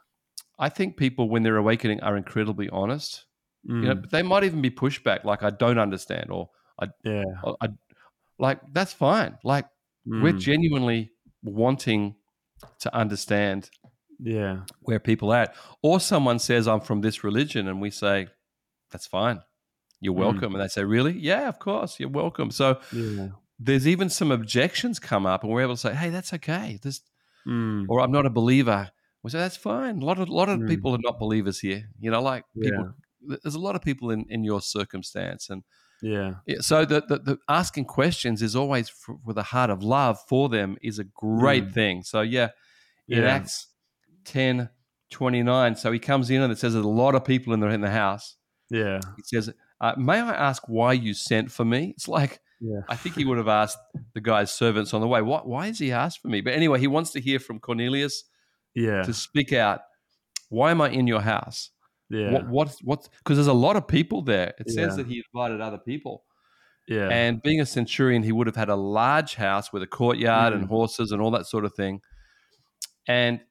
I 0.60 0.70
think 0.70 0.98
people, 0.98 1.30
when 1.30 1.44
they're 1.44 1.58
awakening, 1.58 2.02
are 2.02 2.18
incredibly 2.18 2.70
honest. 2.70 3.26
Mm. 3.70 3.82
You 3.82 3.88
know, 3.90 3.96
but 3.96 4.12
they 4.12 4.24
might 4.24 4.44
even 4.44 4.62
be 4.62 4.70
pushback, 4.72 5.24
like 5.24 5.44
I 5.44 5.50
don't 5.50 5.78
understand, 5.80 6.32
or 6.32 6.50
I, 6.80 6.88
yeah 7.04 7.24
or 7.44 7.58
I, 7.62 7.68
like 8.40 8.60
that's 8.74 8.94
fine. 8.94 9.38
Like 9.44 9.66
we're 10.06 10.34
Mm. 10.34 10.40
genuinely 10.40 11.12
wanting 11.44 12.16
to 12.80 12.96
understand 12.96 13.70
Yeah. 14.20 14.62
where 14.82 15.00
people 15.00 15.32
are 15.34 15.44
at. 15.44 15.56
Or 15.82 16.00
someone 16.00 16.40
says, 16.40 16.68
I'm 16.68 16.82
from 16.82 17.02
this 17.02 17.24
religion, 17.24 17.68
and 17.68 17.82
we 17.82 17.90
say, 17.92 18.28
That's 18.92 19.06
fine. 19.08 19.42
You're 20.00 20.14
Mm. 20.14 20.20
welcome. 20.20 20.56
And 20.56 20.64
they 20.64 20.68
say, 20.70 20.84
Really? 20.84 21.14
Yeah, 21.20 21.50
of 21.50 21.60
course. 21.60 22.00
You're 22.00 22.10
welcome. 22.10 22.52
So 22.52 22.80
Yeah. 22.94 23.30
there's 23.60 23.86
even 23.88 24.10
some 24.10 24.32
objections 24.32 24.98
come 25.00 25.26
up, 25.26 25.44
and 25.44 25.52
we're 25.52 25.62
able 25.64 25.76
to 25.76 25.82
say, 25.82 25.94
Hey, 25.94 26.10
that's 26.10 26.32
okay. 26.34 26.80
This, 26.82 27.02
Mm. 27.46 27.86
or 27.90 28.02
I'm 28.02 28.12
not 28.12 28.26
a 28.26 28.30
believer. 28.30 28.92
We 29.28 29.32
say, 29.32 29.40
That's 29.40 29.58
fine. 29.58 30.02
A 30.02 30.06
lot 30.06 30.20
of, 30.20 30.30
lot 30.30 30.50
of 30.50 30.60
Mm. 30.60 30.68
people 30.68 30.94
are 30.96 31.00
not 31.04 31.20
believers 31.20 31.60
here. 31.60 31.84
You 32.00 32.12
know, 32.12 32.22
like 32.22 32.44
people, 32.62 32.94
Yeah. 33.28 33.36
there's 33.44 33.56
a 33.56 33.60
lot 33.60 33.76
of 33.76 33.82
people 33.82 34.12
in, 34.12 34.26
in 34.30 34.44
your 34.44 34.62
circumstance. 34.62 35.50
And 35.50 35.64
Yeah. 36.02 36.36
so 36.60 36.86
the, 36.86 37.02
the, 37.08 37.18
the 37.20 37.38
asking 37.50 37.86
questions 37.86 38.42
is 38.42 38.56
always 38.56 38.90
f 38.90 39.16
with 39.26 39.38
a 39.38 39.44
heart 39.54 39.70
of 39.70 39.84
love 39.84 40.18
for 40.30 40.50
them 40.50 40.78
is 40.82 41.00
a 41.00 41.04
great 41.04 41.66
Mm. 41.70 41.74
thing. 41.74 42.04
So 42.04 42.22
yeah, 42.22 42.50
in 43.08 43.24
Yeah. 43.24 43.36
Acts 43.36 43.68
10, 44.26 44.70
29, 45.10 45.76
so 45.76 45.92
he 45.92 46.00
comes 46.00 46.30
in 46.30 46.42
and 46.42 46.52
it 46.52 46.58
says 46.60 46.74
there's 46.74 46.86
a 46.86 46.90
lot 47.06 47.16
of 47.16 47.24
people 47.26 47.54
in 47.54 47.60
the, 47.60 47.68
in 47.68 47.82
the 47.82 47.90
house. 47.92 48.36
Yeah. 48.70 49.00
He 49.16 49.24
says, 49.26 49.50
uh, 49.82 49.94
may 49.98 50.20
I 50.20 50.34
ask 50.50 50.64
why 50.68 50.94
you 50.94 51.14
sent 51.14 51.52
for 51.52 51.64
me? 51.66 51.94
It's 51.96 52.08
like, 52.08 52.40
Yeah. 52.60 52.82
I 52.90 52.96
think 52.96 53.16
he 53.16 53.24
would 53.24 53.38
have 53.38 53.48
asked 53.48 53.78
the 54.14 54.22
guy's 54.22 54.52
servants 54.52 54.94
on 54.94 55.00
the 55.02 55.08
way, 55.08 55.22
what, 55.22 55.48
why 55.48 55.68
has 55.68 55.80
he 55.80 55.92
asked 55.92 56.22
for 56.22 56.28
me? 56.28 56.42
But 56.42 56.54
anyway, 56.54 56.80
he 56.80 56.88
wants 56.88 57.12
to 57.12 57.22
hear 57.22 57.40
from 57.40 57.60
Cornelius 57.60 58.24
Yeah. 58.78 59.02
to 59.04 59.14
speak 59.14 59.52
out, 59.54 59.80
why 60.50 60.72
am 60.72 60.82
I 60.82 60.90
in 60.90 61.08
your 61.08 61.22
house? 61.22 61.72
Yeah. 62.10 62.32
What, 62.32 62.48
what, 62.48 62.76
what, 62.84 63.10
because 63.20 63.38
there's 63.38 63.48
a 63.48 63.54
lot 63.68 63.76
of 63.76 63.88
people 63.88 64.22
there. 64.22 64.54
It 64.60 64.70
says 64.70 64.92
Yeah. 64.92 64.96
that 64.98 65.08
he 65.08 65.24
invited 65.34 65.60
other 65.62 65.80
people. 65.80 66.24
Yeah. 66.88 67.10
And 67.10 67.42
being 67.42 67.60
a 67.60 67.66
centurion, 67.66 68.24
he 68.24 68.32
would 68.32 68.48
have 68.48 68.56
had 68.56 68.70
a 68.70 68.76
large 68.78 69.36
house 69.36 69.74
with 69.74 69.84
a 69.84 69.88
courtyard 69.88 70.54
and 70.54 70.64
Mm. 70.66 70.70
horses 70.70 71.12
and 71.12 71.22
all 71.22 71.32
that 71.32 71.46
sort 71.48 71.66
of 71.66 71.74
thing. 71.74 72.02
And 73.08 73.42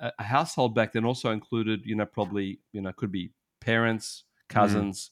a, 0.00 0.12
a 0.18 0.22
household 0.22 0.74
back 0.74 0.92
then 0.92 1.04
also 1.04 1.30
included, 1.30 1.80
you 1.84 1.94
know, 1.96 2.04
probably, 2.06 2.60
you 2.72 2.80
know, 2.82 2.92
could 2.92 3.12
be 3.12 3.32
parents, 3.60 4.24
Mm. 4.50 4.54
cousins, 4.54 5.10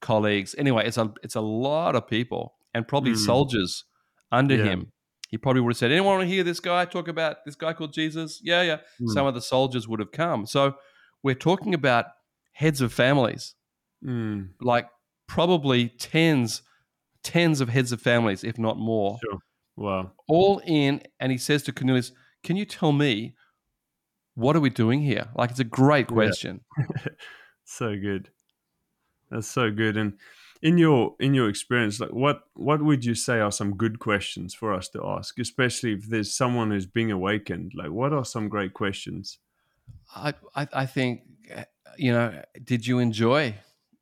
colleagues. 0.00 0.54
Anyway, 0.58 0.86
it's 0.86 0.98
a 0.98 1.12
it's 1.22 1.34
a 1.34 1.40
lot 1.40 1.96
of 1.96 2.06
people 2.06 2.54
and 2.74 2.86
probably 2.86 3.12
Mm. 3.12 3.26
soldiers 3.26 3.84
under 4.32 4.54
Yeah. 4.56 4.64
him. 4.64 4.92
He 5.30 5.38
probably 5.38 5.60
would 5.62 5.70
have 5.70 5.76
said, 5.78 5.92
"Anyone 5.92 6.16
want 6.18 6.28
to 6.28 6.34
hear 6.34 6.42
this 6.42 6.60
guy 6.60 6.84
talk 6.84 7.08
about 7.08 7.44
this 7.44 7.54
guy 7.54 7.72
called 7.72 7.92
Jesus?" 7.92 8.40
Yeah, 8.42 8.62
yeah. 8.62 8.76
Mm. 9.00 9.08
Some 9.14 9.26
of 9.26 9.34
the 9.34 9.40
soldiers 9.40 9.86
would 9.88 10.00
have 10.00 10.10
come. 10.12 10.44
So 10.46 10.74
we're 11.22 11.34
talking 11.36 11.72
about 11.74 12.06
heads 12.52 12.80
of 12.80 12.92
families 12.92 13.54
Mm. 14.04 14.50
like 14.60 14.88
probably 15.28 15.88
tens, 15.90 16.62
tens 17.22 17.60
of 17.60 17.68
heads 17.68 17.92
of 17.92 18.00
families, 18.02 18.42
if 18.44 18.58
not 18.58 18.76
more, 18.78 19.18
Sure. 19.22 19.38
Wow. 19.76 20.12
all 20.26 20.60
in. 20.66 21.02
And 21.20 21.30
he 21.30 21.38
says 21.38 21.62
to 21.64 21.72
Cornelius, 21.72 22.12
Can 22.42 22.56
you 22.56 22.64
tell 22.64 22.92
me 22.92 23.34
what 24.34 24.56
are 24.56 24.60
we 24.60 24.70
doing 24.70 25.02
here? 25.02 25.28
Like, 25.36 25.50
it's 25.50 25.60
a 25.60 25.64
great 25.64 26.06
Yeah. 26.08 26.14
question. 26.14 26.60
so 27.64 27.94
good. 27.96 28.30
That's 29.30 29.46
so 29.48 29.70
good. 29.70 29.96
And 29.98 30.14
in 30.62 30.78
your 30.78 31.16
in 31.20 31.34
your 31.34 31.48
experience, 31.48 32.00
like 32.00 32.12
what 32.12 32.44
what 32.54 32.82
would 32.82 33.04
you 33.04 33.14
say 33.14 33.40
are 33.40 33.52
some 33.52 33.76
good 33.76 33.98
questions 33.98 34.54
for 34.54 34.72
us 34.74 34.88
to 34.90 35.04
ask, 35.06 35.38
especially 35.38 35.92
if 35.94 36.08
there's 36.08 36.34
someone 36.34 36.70
who's 36.70 36.86
being 36.86 37.10
awakened? 37.10 37.72
Like, 37.74 37.90
what 37.90 38.12
are 38.12 38.24
some 38.24 38.48
great 38.48 38.74
questions? 38.74 39.38
I, 40.14 40.34
I, 40.54 40.68
I 40.72 40.86
think, 40.86 41.22
uh, 41.54 41.64
you 41.96 42.12
know, 42.12 42.42
did 42.64 42.86
you 42.86 42.98
enjoy 42.98 43.54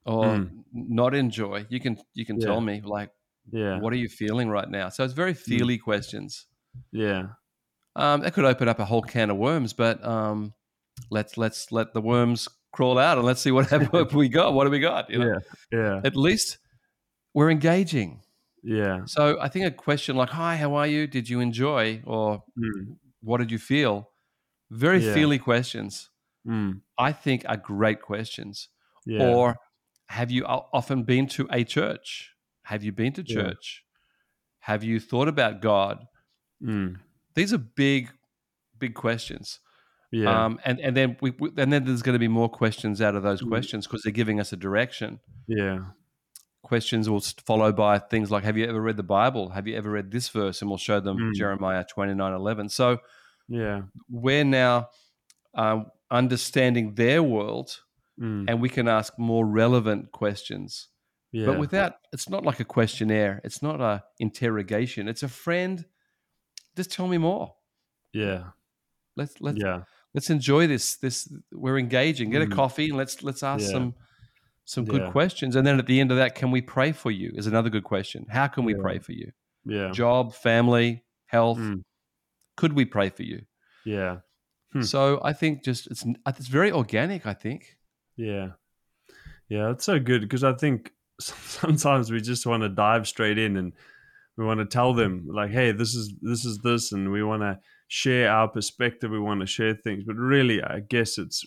or 0.04 0.40
Mm. 0.40 0.64
not 0.72 1.14
enjoy? 1.14 1.66
You 1.68 1.80
can, 1.80 1.98
you 2.14 2.24
can 2.24 2.38
Yeah. 2.38 2.44
tell 2.46 2.60
me, 2.60 2.80
like, 2.80 3.10
Yeah. 3.52 3.80
what 3.80 3.92
are 3.92 3.96
you 3.96 4.08
feeling 4.08 4.48
right 4.48 4.68
now? 4.68 4.88
So 4.88 5.04
it's 5.04 5.14
very 5.14 5.34
feely 5.34 5.78
questions. 5.78 6.46
Yeah. 6.92 7.28
Um, 7.96 8.20
that 8.20 8.34
could 8.34 8.44
open 8.44 8.68
up 8.68 8.78
a 8.78 8.84
whole 8.84 9.02
can 9.02 9.30
of 9.30 9.36
worms, 9.36 9.72
but 9.72 10.04
um, 10.04 10.54
let's 11.10 11.36
let's 11.36 11.72
let 11.72 11.94
the 11.94 12.00
worms 12.00 12.48
crawl 12.72 12.98
out 12.98 13.18
and 13.18 13.26
let's 13.26 13.40
see 13.40 13.50
what, 13.50 13.70
what 13.92 14.12
we 14.12 14.28
got. 14.28 14.54
What 14.54 14.64
do 14.64 14.70
we 14.70 14.80
got? 14.80 15.10
You 15.10 15.18
know? 15.18 15.38
Yeah. 15.72 15.78
Yeah. 15.78 16.00
At 16.04 16.16
least 16.16 16.58
we're 17.34 17.50
engaging. 17.50 18.22
Yeah. 18.62 19.02
So 19.06 19.38
I 19.40 19.48
think 19.48 19.66
a 19.66 19.70
question 19.70 20.16
like 20.16 20.30
"Hi, 20.30 20.56
how 20.56 20.74
are 20.74 20.86
you? 20.86 21.06
Did 21.06 21.28
you 21.28 21.40
enjoy?" 21.40 22.02
or 22.04 22.42
Mm. 22.58 22.96
"What 23.22 23.38
did 23.38 23.50
you 23.50 23.58
feel?" 23.58 24.10
Very 24.70 24.98
Yeah. 25.04 25.14
feely 25.14 25.38
questions. 25.38 26.10
Mm. 26.46 26.80
I 26.98 27.12
think 27.12 27.44
are 27.48 27.56
great 27.56 28.02
questions. 28.02 28.68
Yeah. 29.06 29.22
Or 29.22 29.56
have 30.08 30.30
you 30.30 30.44
often 30.44 31.04
been 31.04 31.26
to 31.28 31.46
a 31.50 31.64
church? 31.64 32.34
Have 32.64 32.82
you 32.84 32.92
been 32.92 33.12
to 33.14 33.22
Yeah. 33.26 33.34
church? 33.34 33.84
Have 34.60 34.84
you 34.84 35.00
thought 35.00 35.28
about 35.28 35.60
God? 35.62 36.06
Mm. 36.62 36.96
These 37.34 37.52
are 37.54 37.58
big, 37.58 38.10
big 38.78 38.94
questions. 38.94 39.60
Yeah. 40.10 40.44
Um, 40.44 40.58
and 40.64 40.80
and 40.80 40.96
then 40.96 41.16
we, 41.20 41.30
we 41.38 41.50
and 41.58 41.72
then 41.72 41.84
there's 41.84 42.02
going 42.02 42.14
to 42.14 42.18
be 42.18 42.28
more 42.28 42.48
questions 42.48 43.00
out 43.02 43.14
of 43.14 43.22
those 43.22 43.42
Mm. 43.42 43.48
questions 43.48 43.86
because 43.86 44.02
they're 44.02 44.12
giving 44.12 44.40
us 44.40 44.52
a 44.52 44.56
direction. 44.56 45.20
yeah. 45.46 45.78
Questions 46.62 47.08
will 47.08 47.20
follow 47.46 47.72
by 47.72 47.98
things 47.98 48.30
like, 48.30 48.42
"Have 48.44 48.56
you 48.58 48.66
ever 48.66 48.80
read 48.80 48.96
the 48.96 49.02
Bible? 49.02 49.50
Have 49.50 49.66
you 49.66 49.76
ever 49.76 49.90
read 49.90 50.10
this 50.10 50.28
verse?" 50.28 50.60
And 50.60 50.68
we'll 50.70 50.76
show 50.78 50.98
them 51.00 51.16
Mm. 51.16 51.34
Jeremiah 51.34 51.84
twenty 51.84 52.14
nine 52.14 52.32
eleven. 52.34 52.68
So 52.68 52.98
Yeah. 53.48 53.82
we're 54.10 54.44
now 54.44 54.88
um, 55.54 55.86
understanding 56.10 56.94
their 56.94 57.22
world, 57.22 57.80
Mm. 58.20 58.44
and 58.48 58.60
we 58.60 58.68
can 58.68 58.86
ask 58.88 59.18
more 59.18 59.46
relevant 59.46 60.12
questions. 60.12 60.88
Yeah. 61.32 61.46
But 61.46 61.58
without, 61.58 61.94
it's 62.12 62.28
not 62.28 62.44
like 62.44 62.60
a 62.60 62.64
questionnaire. 62.64 63.40
It's 63.44 63.62
not 63.62 63.80
a 63.80 64.04
interrogation. 64.18 65.08
It's 65.08 65.22
a 65.22 65.28
friend. 65.28 65.84
Just 66.76 66.92
tell 66.92 67.08
me 67.08 67.18
more. 67.18 67.54
yeah. 68.12 68.50
Let's 69.16 69.40
let's 69.40 69.58
Yeah. 69.58 69.82
Let's 70.18 70.30
enjoy 70.30 70.66
this. 70.66 70.96
This 70.96 71.32
we're 71.52 71.78
engaging. 71.78 72.30
Get 72.30 72.42
a 72.42 72.46
Mm. 72.46 72.52
coffee 72.60 72.88
and 72.88 72.96
let's 72.98 73.22
let's 73.22 73.44
ask 73.44 73.62
Yeah. 73.66 73.70
some 73.76 73.94
some 74.64 74.84
good 74.84 75.02
Yeah. 75.02 75.10
questions. 75.12 75.54
And 75.56 75.64
then 75.66 75.78
at 75.78 75.86
the 75.86 76.00
end 76.00 76.10
of 76.10 76.16
that, 76.18 76.34
can 76.34 76.50
we 76.50 76.60
pray 76.60 76.90
for 76.92 77.10
you? 77.10 77.30
Is 77.36 77.46
another 77.46 77.70
good 77.70 77.84
question. 77.84 78.26
How 78.28 78.48
can 78.48 78.64
we 78.64 78.74
Yeah. 78.74 78.82
pray 78.82 78.98
for 78.98 79.12
you? 79.12 79.30
Yeah. 79.64 79.92
Job, 79.92 80.34
family, 80.34 81.04
health. 81.26 81.58
Mm. 81.58 81.82
Could 82.56 82.72
we 82.72 82.84
pray 82.84 83.08
for 83.10 83.22
you? 83.22 83.42
Yeah. 83.84 84.14
Hmm. 84.72 84.82
So 84.82 85.20
I 85.30 85.32
think 85.32 85.62
just 85.64 85.86
it's 85.92 86.04
it's 86.26 86.48
very 86.48 86.72
organic. 86.72 87.24
I 87.26 87.34
think. 87.34 87.78
Yeah. 88.16 88.48
Yeah, 89.48 89.70
it's 89.70 89.84
so 89.84 90.00
good 90.00 90.22
because 90.22 90.42
I 90.44 90.52
think 90.54 90.92
sometimes 91.20 92.10
we 92.10 92.20
just 92.20 92.44
want 92.44 92.62
to 92.64 92.68
dive 92.68 93.06
straight 93.06 93.38
in 93.38 93.56
and 93.56 93.72
we 94.36 94.44
want 94.44 94.58
to 94.60 94.66
tell 94.66 94.92
them 94.94 95.12
like, 95.38 95.50
"Hey, 95.50 95.70
this 95.72 95.94
is 95.94 96.06
this 96.20 96.44
is 96.44 96.58
this," 96.58 96.92
and 96.92 97.12
we 97.12 97.22
want 97.22 97.42
to 97.42 97.58
share 97.88 98.30
our 98.30 98.48
perspective. 98.48 99.10
We 99.10 99.18
want 99.18 99.40
to 99.40 99.46
share 99.46 99.74
things, 99.74 100.04
but 100.04 100.16
really, 100.16 100.62
I 100.62 100.80
guess 100.80 101.18
it's, 101.18 101.44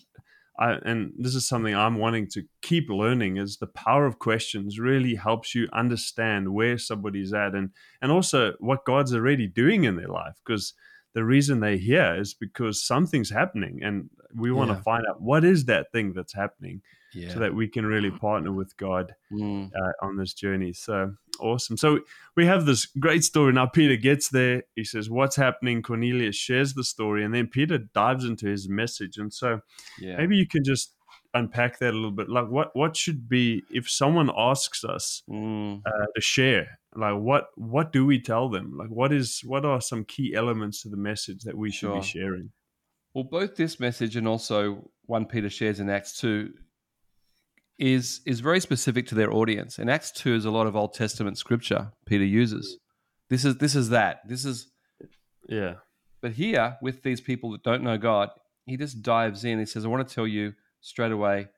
I 0.58 0.72
and 0.84 1.12
this 1.16 1.34
is 1.34 1.48
something 1.48 1.74
I'm 1.74 1.96
wanting 1.96 2.28
to 2.32 2.42
keep 2.60 2.90
learning 2.90 3.38
is 3.38 3.56
the 3.56 3.68
power 3.68 4.04
of 4.04 4.18
questions 4.18 4.78
really 4.78 5.14
helps 5.14 5.54
you 5.54 5.68
understand 5.72 6.52
where 6.52 6.76
somebody's 6.76 7.32
at 7.32 7.54
and 7.54 7.70
and 8.02 8.12
also 8.12 8.52
what 8.58 8.84
God's 8.84 9.14
already 9.14 9.46
doing 9.46 9.84
in 9.84 9.96
their 9.96 10.08
life 10.08 10.34
because 10.44 10.74
the 11.14 11.24
reason 11.24 11.60
they're 11.60 11.76
here 11.76 12.14
is 12.18 12.34
because 12.34 12.84
something's 12.84 13.30
happening 13.30 13.80
and 13.82 14.10
we 14.36 14.52
want 14.52 14.70
to 14.70 14.82
find 14.82 15.04
out 15.08 15.22
what 15.22 15.44
is 15.44 15.64
that 15.66 15.90
thing 15.90 16.12
that's 16.12 16.34
happening 16.34 16.82
Yeah. 17.14 17.32
so 17.32 17.40
that 17.40 17.54
we 17.54 17.68
can 17.68 17.84
really 17.86 18.10
partner 18.10 18.52
with 18.52 18.76
God 18.76 19.14
Mm. 19.32 19.70
uh, 19.74 19.92
on 20.06 20.16
this 20.16 20.32
journey. 20.34 20.72
So 20.72 21.14
awesome. 21.40 21.76
So 21.76 22.00
we 22.36 22.46
have 22.46 22.64
this 22.66 22.86
great 22.86 23.24
story. 23.24 23.52
Now 23.52 23.66
Peter 23.66 23.96
gets 23.96 24.28
there. 24.30 24.62
He 24.76 24.84
says, 24.84 25.10
What's 25.10 25.36
happening? 25.36 25.82
Cornelius 25.82 26.36
shares 26.36 26.74
the 26.74 26.84
story, 26.84 27.24
and 27.24 27.34
then 27.34 27.46
Peter 27.48 27.78
dives 27.78 28.24
into 28.24 28.46
his 28.46 28.68
message. 28.68 29.18
And 29.18 29.32
so 29.32 29.60
yeah. 30.00 30.16
maybe 30.16 30.36
you 30.36 30.46
can 30.46 30.64
just 30.64 30.94
unpack 31.34 31.78
that 31.78 31.90
a 31.92 31.96
little 31.96 32.10
bit. 32.10 32.28
Like, 32.28 32.48
what, 32.48 32.76
what 32.76 32.94
should 32.94 33.26
be, 33.28 33.62
if 33.70 33.88
someone 33.90 34.30
asks 34.36 34.84
us 34.84 35.22
Mm. 35.30 35.80
uh, 35.86 36.06
to 36.14 36.20
share, 36.20 36.78
like 36.94 37.16
what 37.18 37.46
what 37.56 37.90
do 37.92 38.04
we 38.04 38.20
tell 38.20 38.50
them? 38.50 38.76
Like 38.76 38.90
what 38.90 39.12
is 39.14 39.40
what 39.44 39.64
are 39.64 39.80
some 39.80 40.04
key 40.04 40.34
elements 40.34 40.82
to 40.82 40.90
the 40.90 40.96
message 40.98 41.40
that 41.44 41.56
we 41.56 41.70
should 41.70 41.88
Sure. 41.90 42.00
be 42.00 42.06
sharing? 42.06 42.52
Well, 43.14 43.24
both 43.24 43.56
this 43.56 43.80
message 43.80 44.14
and 44.16 44.28
also 44.28 44.90
one 45.06 45.24
Peter 45.26 45.48
shares 45.50 45.80
in 45.80 45.88
Acts 45.90 46.18
two 46.20 46.52
is 47.82 48.20
is 48.26 48.38
very 48.40 48.60
specific 48.60 49.06
to 49.08 49.14
their 49.16 49.32
audience. 49.32 49.78
And 49.80 49.90
Acts 49.90 50.12
two 50.12 50.34
is 50.34 50.44
a 50.44 50.50
lot 50.52 50.66
of 50.68 50.76
Old 50.76 50.94
Testament 50.94 51.36
scripture 51.36 51.90
Peter 52.06 52.24
uses. 52.24 52.78
This 53.28 53.44
is 53.44 53.56
this 53.58 53.74
is 53.74 53.88
that. 53.90 54.20
This 54.28 54.44
is 54.44 54.68
Yeah. 55.48 55.74
but 56.20 56.32
here 56.32 56.76
with 56.80 57.02
these 57.02 57.20
people 57.20 57.50
that 57.52 57.64
don't 57.64 57.82
know 57.82 57.98
God, 57.98 58.30
he 58.66 58.76
just 58.76 59.02
dives 59.02 59.44
in. 59.44 59.58
He 59.58 59.66
says, 59.66 59.84
I 59.84 59.88
want 59.88 60.06
to 60.08 60.14
tell 60.14 60.26
you 60.28 60.54
straight 60.80 61.10
away 61.12 61.48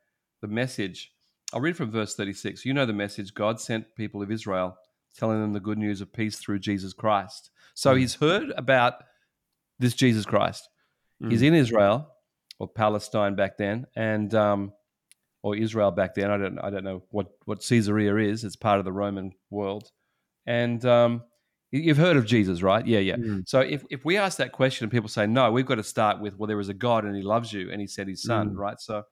the 0.41 0.49
message. 0.49 1.13
I'll 1.53 1.61
read 1.61 1.77
from 1.77 1.91
verse 1.91 2.15
36. 2.17 2.65
You 2.65 2.73
know 2.73 2.87
the 2.87 2.93
message 2.95 3.35
God 3.35 3.61
sent 3.61 3.95
people 3.95 4.23
of 4.23 4.31
Israel, 4.31 4.77
telling 5.19 5.41
them 5.43 5.53
the 5.53 5.61
good 5.69 5.79
news 5.79 6.01
of 6.01 6.13
peace 6.13 6.39
through 6.39 6.61
Jesus 6.61 6.93
Christ. 6.95 7.51
So 7.75 7.95
Mm. 7.95 7.99
he's 8.01 8.15
heard 8.15 8.51
about 8.57 8.95
this 9.79 9.95
Jesus 9.95 10.25
Christ. 10.25 10.69
He's 11.29 11.43
Mm. 11.43 11.49
in 11.49 11.55
Israel 11.55 12.09
or 12.59 12.67
Palestine 12.69 13.35
back 13.35 13.59
then, 13.59 13.87
and 13.95 14.35
um, 14.35 14.73
or 15.45 15.55
Israel 15.55 15.91
back 15.91 16.15
then. 16.15 16.31
I 16.31 16.39
don't 16.39 16.59
I 16.59 16.71
don't 16.71 16.85
know 16.85 17.03
what 17.11 17.29
what 17.45 17.61
Caesarea 17.69 18.17
is. 18.17 18.43
It's 18.45 18.57
part 18.57 18.79
of 18.79 18.85
the 18.85 18.93
Roman 18.93 19.33
world, 19.51 19.91
and 20.47 20.85
um, 20.85 21.23
You've 21.77 21.97
heard 21.97 22.17
of 22.17 22.25
Jesus, 22.25 22.63
right? 22.63 22.87
Yeah, 22.87 23.01
yeah. 23.01 23.17
Mm. 23.17 23.49
So 23.49 23.59
if, 23.59 23.85
if 23.91 24.05
we 24.05 24.17
ask 24.17 24.39
that 24.39 24.53
question 24.53 24.85
and 24.85 24.93
people 24.93 25.09
say 25.09 25.27
no, 25.27 25.51
we've 25.51 25.67
got 25.67 25.75
to 25.75 25.83
start 25.83 26.21
with 26.21 26.39
well, 26.39 26.47
there 26.47 26.61
is 26.61 26.69
a 26.69 26.75
God 26.75 27.05
and 27.05 27.17
He 27.17 27.23
loves 27.23 27.53
you 27.53 27.69
and 27.73 27.81
He 27.81 27.89
sent 27.89 28.09
His 28.09 28.23
Son, 28.23 28.51
Mm. 28.51 28.57
right? 28.57 28.79
So 28.79 29.03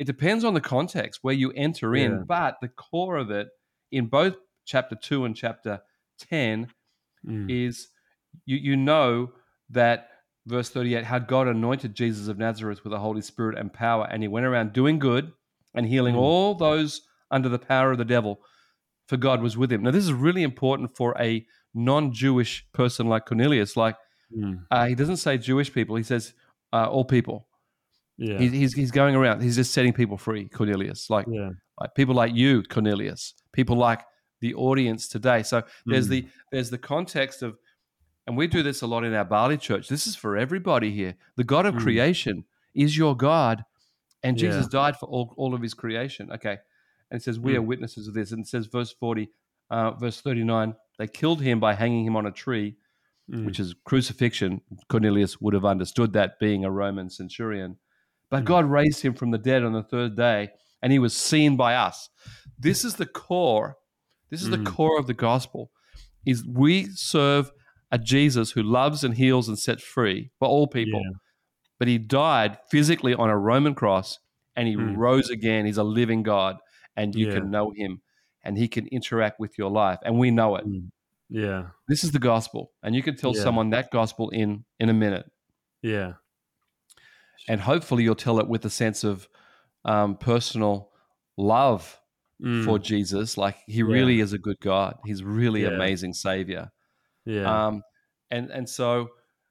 it 0.00 0.04
depends 0.08 0.42
on 0.42 0.52
the 0.52 0.60
context 0.60 1.20
where 1.22 1.34
you 1.34 1.52
enter 1.52 1.94
Yeah. 1.96 2.06
in, 2.06 2.24
but 2.24 2.56
the 2.60 2.68
core 2.70 3.18
of 3.18 3.30
it 3.30 3.46
in 3.92 4.06
both 4.06 4.34
chapter 4.64 4.96
two 4.96 5.24
and 5.26 5.36
chapter 5.36 5.80
ten 6.18 6.66
Mm. 7.24 7.46
is 7.48 7.88
you 8.46 8.56
you 8.56 8.76
know 8.76 9.30
that 9.70 10.08
verse 10.46 10.70
38 10.70 11.04
how 11.04 11.20
God 11.20 11.46
anointed 11.46 11.94
Jesus 11.94 12.26
of 12.26 12.36
Nazareth 12.36 12.82
with 12.82 12.90
the 12.90 12.98
Holy 12.98 13.22
Spirit 13.22 13.56
and 13.56 13.72
power 13.72 14.08
and 14.10 14.22
he 14.24 14.28
went 14.28 14.46
around 14.46 14.72
doing 14.72 14.98
good 14.98 15.32
and 15.78 15.86
healing 15.86 16.14
Mm. 16.16 16.18
all 16.26 16.54
those 16.54 16.90
under 17.30 17.48
the 17.48 17.58
power 17.72 17.92
of 17.92 17.98
the 17.98 18.04
devil 18.16 18.32
for 19.08 19.16
God 19.16 19.40
was 19.46 19.54
with 19.56 19.70
him. 19.72 19.82
Now 19.82 19.92
this 19.96 20.04
is 20.04 20.12
really 20.12 20.42
important 20.42 20.96
for 20.96 21.10
a 21.28 21.46
non-Jewish 21.74 22.66
person 22.72 23.06
like 23.08 23.24
Cornelius 23.26 23.76
like 23.76 23.96
Mm. 24.36 24.56
uh, 24.70 24.86
he 24.86 24.94
doesn't 24.94 25.16
say 25.26 25.38
Jewish 25.38 25.72
people 25.72 25.96
he 25.96 26.02
says 26.02 26.34
uh, 26.74 26.86
all 26.94 27.04
people. 27.06 27.38
Yeah. 28.18 28.38
He's, 28.38 28.52
he's 28.52 28.72
he's 28.74 28.90
going 28.90 29.14
around 29.16 29.40
he's 29.42 29.56
just 29.56 29.72
setting 29.72 29.94
people 29.94 30.18
free 30.18 30.48
Cornelius 30.48 31.08
like 31.08 31.26
yeah. 31.30 31.50
like 31.80 31.94
people 31.94 32.14
like 32.22 32.34
you 32.34 32.62
Cornelius 32.64 33.32
people 33.52 33.76
like 33.76 34.02
the 34.42 34.52
audience 34.54 35.08
today 35.08 35.42
so 35.42 35.62
there's 35.86 36.08
Mm. 36.08 36.10
the 36.10 36.20
there's 36.52 36.70
the 36.70 36.82
context 36.94 37.42
of 37.42 37.56
and 38.26 38.36
we 38.36 38.46
do 38.48 38.62
this 38.62 38.82
a 38.82 38.86
lot 38.86 39.02
in 39.04 39.14
our 39.14 39.24
Bali 39.24 39.56
church 39.56 39.88
this 39.88 40.06
is 40.06 40.14
for 40.16 40.36
everybody 40.36 40.90
here 41.00 41.14
the 41.36 41.44
God 41.54 41.64
of 41.64 41.74
Mm. 41.76 41.82
creation 41.84 42.44
is 42.74 42.98
your 42.98 43.16
God 43.16 43.64
and 44.22 44.40
Yeah. 44.40 44.50
Jesus 44.50 44.66
died 44.68 44.96
for 44.96 45.06
all, 45.06 45.34
all 45.36 45.54
of 45.54 45.62
his 45.62 45.74
creation 45.74 46.30
okay 46.32 46.58
and 47.10 47.20
it 47.20 47.22
says 47.24 47.38
we 47.38 47.52
Mm. 47.52 47.56
are 47.58 47.62
witnesses 47.62 48.08
of 48.08 48.14
this 48.14 48.32
and 48.32 48.40
it 48.44 48.48
says 48.48 48.66
verse 48.66 48.92
40 48.92 49.28
uh, 49.70 49.92
verse 49.92 50.20
39 50.20 50.74
they 50.98 51.06
killed 51.06 51.40
him 51.42 51.60
by 51.60 51.74
hanging 51.74 52.04
him 52.06 52.16
on 52.16 52.26
a 52.26 52.32
tree 52.32 52.76
Mm. 53.30 53.44
which 53.44 53.60
is 53.60 53.74
crucifixion. 53.84 54.62
Cornelius 54.88 55.38
would 55.38 55.52
have 55.52 55.66
understood 55.66 56.14
that 56.14 56.38
being 56.40 56.64
a 56.64 56.70
Roman 56.70 57.10
centurion. 57.10 57.76
But 58.30 58.44
Mm. 58.44 58.46
God 58.46 58.64
raised 58.64 59.02
him 59.02 59.12
from 59.12 59.32
the 59.32 59.36
dead 59.36 59.62
on 59.64 59.74
the 59.74 59.82
third 59.82 60.16
day, 60.16 60.48
and 60.80 60.90
he 60.94 60.98
was 60.98 61.14
seen 61.14 61.54
by 61.54 61.74
us. 61.74 62.08
This 62.58 62.86
is 62.86 62.94
the 62.94 63.04
core. 63.04 63.76
This 64.30 64.40
is 64.42 64.48
the 64.48 64.64
core 64.64 64.98
of 64.98 65.06
the 65.06 65.12
gospel. 65.12 65.70
Is 66.24 66.42
we 66.46 66.84
serve 66.94 67.52
a 67.92 67.98
Jesus 67.98 68.52
who 68.52 68.62
loves 68.62 69.04
and 69.04 69.14
heals 69.14 69.46
and 69.46 69.58
sets 69.58 69.82
free 69.82 70.30
for 70.38 70.48
all 70.48 70.66
people. 70.66 71.02
Yeah. 71.04 71.18
But 71.78 71.88
he 71.88 71.98
died 71.98 72.58
physically 72.70 73.14
on 73.14 73.30
a 73.30 73.36
Roman 73.38 73.74
cross 73.74 74.18
and 74.56 74.66
he 74.68 74.74
Mm. 74.76 74.96
rose 74.96 75.30
again. 75.30 75.64
He's 75.66 75.78
a 75.78 75.84
living 75.84 76.22
God, 76.24 76.58
and 76.96 77.14
you 77.14 77.28
Yeah. 77.28 77.34
can 77.34 77.50
know 77.50 77.70
him 77.70 78.02
and 78.42 78.58
he 78.58 78.66
can 78.68 78.86
interact 78.88 79.38
with 79.38 79.56
your 79.58 79.70
life. 79.70 79.98
And 80.04 80.18
we 80.18 80.30
know 80.30 80.56
it. 80.56 80.66
Mm. 80.66 80.90
Yeah. 81.28 81.68
This 81.86 82.02
is 82.04 82.10
the 82.12 82.18
gospel. 82.18 82.72
And 82.82 82.94
you 82.96 83.02
can 83.02 83.14
tell 83.16 83.34
Yeah. 83.36 83.42
someone 83.42 83.70
that 83.70 83.90
gospel 83.90 84.30
in 84.30 84.64
in 84.80 84.88
a 84.88 84.94
minute 84.94 85.30
Yeah. 85.82 86.14
and 87.48 87.60
hopefully 87.60 88.02
you'll 88.04 88.14
tell 88.14 88.38
it 88.40 88.48
with 88.48 88.64
a 88.64 88.70
sense 88.70 89.04
of 89.04 89.28
um, 89.84 90.16
personal 90.16 90.90
love 91.36 92.00
Mm. 92.42 92.64
for 92.64 92.78
Jesus. 92.78 93.36
Like 93.38 93.56
he 93.66 93.82
really 93.82 94.20
is 94.20 94.32
a 94.32 94.38
good 94.38 94.58
God. 94.60 94.96
He's 95.04 95.22
really 95.24 95.64
amazing 95.64 96.14
Savior. 96.14 96.70
yeah. 97.24 97.66
Um, 97.66 97.82
and 98.30 98.50
and 98.50 98.68
so 98.68 99.10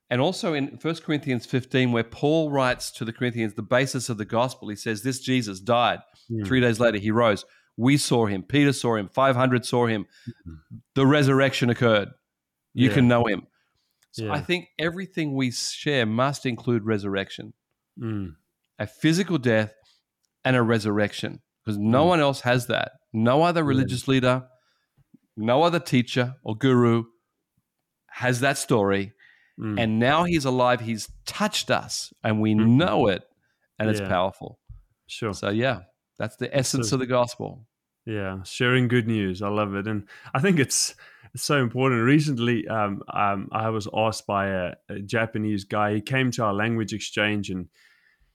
and 0.10 0.22
also 0.22 0.54
in 0.54 0.78
1 0.82 0.96
Corinthians 0.98 1.46
15, 1.46 1.92
where 1.92 2.04
Paul 2.04 2.50
writes 2.52 2.92
to 2.92 3.06
the 3.06 3.14
Corinthians 3.14 3.54
the 3.56 3.62
basis 3.62 4.10
of 4.10 4.18
the 4.18 4.26
gospel, 4.26 4.70
he 4.70 4.76
says, 4.76 5.04
This 5.04 5.20
Jesus 5.20 5.60
died. 5.60 6.00
Mm. 6.32 6.46
Three 6.48 6.62
days 6.62 6.80
later, 6.80 6.98
he 6.98 7.12
rose. 7.12 7.46
We 7.76 7.98
saw 7.98 8.26
him. 8.26 8.44
Peter 8.44 8.74
saw 8.74 8.96
him. 8.96 9.10
500 9.10 9.66
saw 9.66 9.86
him. 9.88 10.06
The 10.96 11.06
resurrection 11.06 11.70
occurred. 11.70 12.10
You 12.74 12.90
Yeah. 12.90 12.96
can 12.96 13.08
know 13.08 13.26
him. 13.26 13.48
So 14.12 14.26
Yeah. 14.26 14.34
I 14.34 14.42
think 14.42 14.70
everything 14.80 15.36
we 15.36 15.52
share 15.52 16.06
must 16.06 16.46
include 16.46 16.86
resurrection 16.86 17.54
Mm. 18.00 18.36
a 18.80 18.88
physical 18.88 19.38
death 19.38 19.74
and 20.46 20.56
a 20.56 20.62
resurrection 20.64 21.42
because 21.64 21.78
no 21.78 22.06
Mm. 22.06 22.08
one 22.08 22.20
else 22.20 22.42
has 22.42 22.68
that. 22.68 22.94
No 23.14 23.44
other 23.44 23.64
religious 23.64 24.08
leader, 24.08 24.48
no 25.36 25.64
other 25.64 25.80
teacher 25.80 26.36
or 26.44 26.56
guru 26.56 27.04
has 28.12 28.40
that 28.40 28.58
story. 28.58 29.14
Mm. 29.60 29.80
And 29.82 30.00
now 30.00 30.24
he's 30.26 30.46
alive. 30.46 30.82
He's 30.82 31.10
touched 31.26 31.72
us 31.72 32.14
and 32.24 32.42
we 32.42 32.54
Mhm. 32.54 32.76
know 32.78 33.08
it 33.08 33.24
and 33.80 33.90
it's 33.90 34.02
powerful. 34.02 34.60
sure. 35.08 35.34
So, 35.34 35.50
yeah, 35.50 35.82
that's 36.20 36.36
the 36.36 36.56
essence 36.56 36.90
So- 36.90 36.96
of 36.96 37.00
the 37.00 37.06
gospel. 37.08 37.66
Yeah, 38.06 38.42
sharing 38.44 38.88
good 38.88 39.06
news. 39.08 39.42
I 39.42 39.50
love 39.50 39.76
it, 39.76 39.86
and 39.86 40.08
I 40.34 40.40
think 40.40 40.60
it's 40.60 40.96
it's 41.34 41.44
so 41.44 41.58
important. 41.62 42.04
Recently, 42.06 42.66
um, 42.68 43.04
um, 43.14 43.50
I 43.52 43.70
was 43.70 43.86
asked 43.94 44.26
by 44.26 44.48
a, 44.48 44.76
a 44.88 45.00
Japanese 45.00 45.66
guy. 45.66 45.96
He 45.96 46.02
came 46.02 46.32
to 46.32 46.44
our 46.46 46.54
language 46.54 46.94
exchange, 46.94 47.50
and 47.50 47.68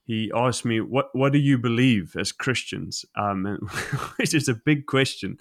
he 0.04 0.30
asked 0.34 0.66
me, 0.66 0.80
"What 0.82 1.08
what 1.14 1.32
do 1.32 1.38
you 1.38 1.56
believe 1.56 2.14
as 2.18 2.32
Christians?" 2.32 3.06
Um, 3.16 3.46
and, 3.46 3.60
which 4.18 4.34
is 4.34 4.46
a 4.48 4.54
big 4.54 4.84
question, 4.86 5.38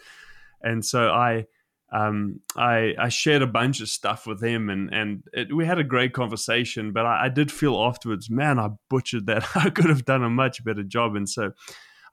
and 0.62 0.86
so 0.86 1.10
I. 1.10 1.48
Um, 1.92 2.40
I, 2.56 2.94
I 2.98 3.10
shared 3.10 3.42
a 3.42 3.48
bunch 3.48 3.82
of 3.82 3.90
stuff 3.90 4.26
with 4.26 4.42
him 4.42 4.70
and, 4.70 4.94
and 4.94 5.24
it, 5.34 5.54
we 5.54 5.66
had 5.66 5.78
a 5.78 5.84
great 5.84 6.14
conversation, 6.14 6.94
but 6.94 7.06
I, 7.06 7.26
I 7.26 7.30
did 7.30 7.52
feel 7.52 7.76
afterwards, 7.76 8.30
man, 8.30 8.60
I 8.60 8.70
butchered 8.90 9.26
that. 9.26 9.46
I 9.56 9.70
could 9.70 9.90
have 9.90 10.06
done 10.06 10.24
a 10.24 10.30
much 10.30 10.64
better 10.64 10.84
job. 10.84 11.16
And 11.16 11.28
so 11.28 11.52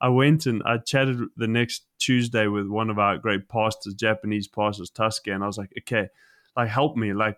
I 0.00 0.08
went 0.08 0.46
and 0.46 0.62
I 0.64 0.78
chatted 0.78 1.20
the 1.36 1.48
next 1.48 1.86
Tuesday 1.98 2.46
with 2.46 2.68
one 2.68 2.90
of 2.90 2.98
our 2.98 3.18
great 3.18 3.48
pastors, 3.48 3.94
Japanese 3.94 4.48
pastors, 4.48 4.90
Tusker, 4.90 5.32
and 5.32 5.42
I 5.42 5.46
was 5.46 5.58
like, 5.58 5.72
okay, 5.78 6.08
like 6.56 6.68
help 6.68 6.96
me. 6.96 7.12
Like, 7.12 7.36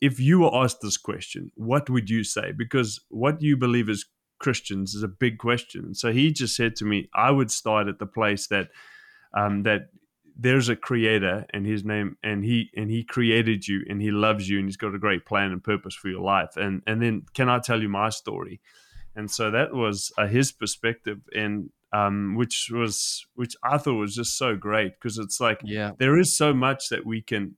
if 0.00 0.20
you 0.20 0.40
were 0.40 0.54
asked 0.54 0.80
this 0.80 0.96
question, 0.96 1.50
what 1.54 1.90
would 1.90 2.08
you 2.08 2.22
say? 2.24 2.52
Because 2.52 3.00
what 3.08 3.42
you 3.42 3.56
believe 3.56 3.88
as 3.88 4.04
Christians 4.38 4.94
is 4.94 5.02
a 5.02 5.08
big 5.08 5.38
question. 5.38 5.94
So 5.94 6.12
he 6.12 6.32
just 6.32 6.54
said 6.54 6.76
to 6.76 6.84
me, 6.84 7.08
I 7.14 7.30
would 7.30 7.50
start 7.50 7.88
at 7.88 7.98
the 7.98 8.06
place 8.06 8.46
that 8.48 8.68
um, 9.34 9.62
that 9.62 9.88
there's 10.36 10.68
a 10.68 10.76
creator 10.76 11.44
and 11.50 11.66
his 11.66 11.84
name 11.84 12.16
and 12.22 12.44
he 12.44 12.70
and 12.76 12.90
he 12.90 13.04
created 13.04 13.66
you 13.68 13.84
and 13.88 14.00
he 14.00 14.10
loves 14.10 14.48
you 14.48 14.58
and 14.58 14.66
he's 14.68 14.76
got 14.76 14.94
a 14.94 14.98
great 14.98 15.26
plan 15.26 15.50
and 15.52 15.62
purpose 15.62 15.94
for 15.94 16.08
your 16.08 16.22
life 16.22 16.56
and 16.56 16.82
and 16.86 17.02
then 17.02 17.22
can 17.34 17.48
i 17.48 17.58
tell 17.58 17.80
you 17.82 17.88
my 17.88 18.08
story 18.08 18.60
and 19.14 19.30
so 19.30 19.50
that 19.50 19.74
was 19.74 20.10
uh, 20.16 20.26
his 20.26 20.52
perspective 20.52 21.18
and 21.34 21.70
um, 21.92 22.34
which 22.36 22.70
was 22.72 23.26
which 23.34 23.54
i 23.62 23.76
thought 23.76 23.94
was 23.94 24.14
just 24.14 24.38
so 24.38 24.56
great 24.56 24.94
because 24.94 25.18
it's 25.18 25.40
like 25.40 25.60
Yeah. 25.64 25.92
there 25.98 26.18
is 26.18 26.36
so 26.36 26.54
much 26.54 26.88
that 26.88 27.04
we 27.04 27.20
can 27.20 27.56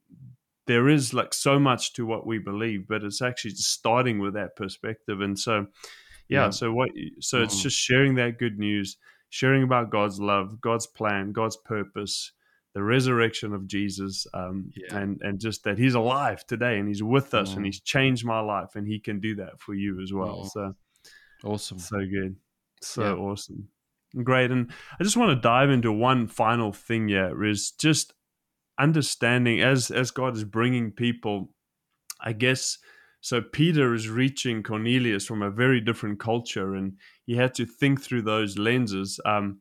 there 0.67 0.89
is 0.89 1.13
like 1.15 1.35
so 1.35 1.59
much 1.61 1.93
to 1.93 2.05
what 2.07 2.27
we 2.27 2.39
believe 2.39 2.89
but 2.89 3.05
it's 3.05 3.23
actually 3.23 3.53
just 3.53 3.71
starting 3.73 4.19
with 4.19 4.35
that 4.35 4.57
perspective 4.57 5.21
and 5.21 5.39
so 5.39 5.67
yeah, 6.29 6.45
Yeah. 6.47 6.51
so 6.51 6.73
what 6.73 6.91
so 7.21 7.43
it's 7.43 7.59
Mhm. 7.59 7.63
just 7.63 7.79
sharing 7.79 8.15
that 8.17 8.39
good 8.39 8.59
news 8.59 8.97
sharing 9.29 9.63
about 9.63 9.91
god's 9.91 10.19
love 10.19 10.61
god's 10.61 10.87
plan 10.87 11.33
god's 11.33 11.57
purpose 11.57 12.33
the 12.75 12.83
resurrection 12.83 13.53
of 13.55 13.67
jesus 13.67 14.27
um, 14.35 14.71
Yeah. 14.77 14.97
and 14.99 15.21
and 15.23 15.39
just 15.41 15.65
that 15.65 15.79
he's 15.79 15.95
alive 15.95 16.45
today 16.47 16.79
and 16.79 16.89
he's 16.89 17.03
with 17.03 17.33
us 17.35 17.55
and 17.55 17.63
Mm. 17.63 17.67
he's 17.67 17.81
changed 17.81 18.25
my 18.25 18.41
life 18.41 18.75
and 18.77 18.87
he 18.87 18.99
can 19.01 19.21
do 19.21 19.35
that 19.37 19.61
for 19.61 19.75
you 19.75 20.01
as 20.03 20.13
well 20.13 20.41
Mm. 20.43 20.51
so 20.51 20.75
Awesome. 21.45 21.79
so 21.79 21.99
good. 21.99 22.37
So 22.81 23.03
Yeah. 23.03 23.13
awesome. 23.23 23.69
Great. 24.23 24.51
And 24.51 24.71
I 24.99 25.05
just 25.05 25.17
want 25.17 25.31
to 25.37 25.41
dive 25.41 25.71
into 25.71 25.93
one 25.93 26.27
final 26.27 26.73
thing 26.73 27.09
here 27.09 27.45
is 27.45 27.71
just 27.73 28.15
understanding 28.79 29.61
as 29.61 29.91
as 29.91 30.11
God 30.11 30.37
is 30.37 30.45
bringing 30.45 30.91
people, 30.93 31.53
I 32.21 32.33
guess 32.33 32.79
so 33.21 33.41
Peter 33.41 33.95
is 33.95 34.09
reaching 34.09 34.63
Cornelius 34.63 35.27
from 35.27 35.43
a 35.43 35.51
very 35.51 35.81
different 35.81 36.21
culture 36.21 36.75
and 36.75 36.99
he 37.25 37.37
had 37.37 37.55
to 37.55 37.65
think 37.67 38.01
through 38.03 38.23
those 38.23 38.59
lenses. 38.59 39.19
Um, 39.25 39.61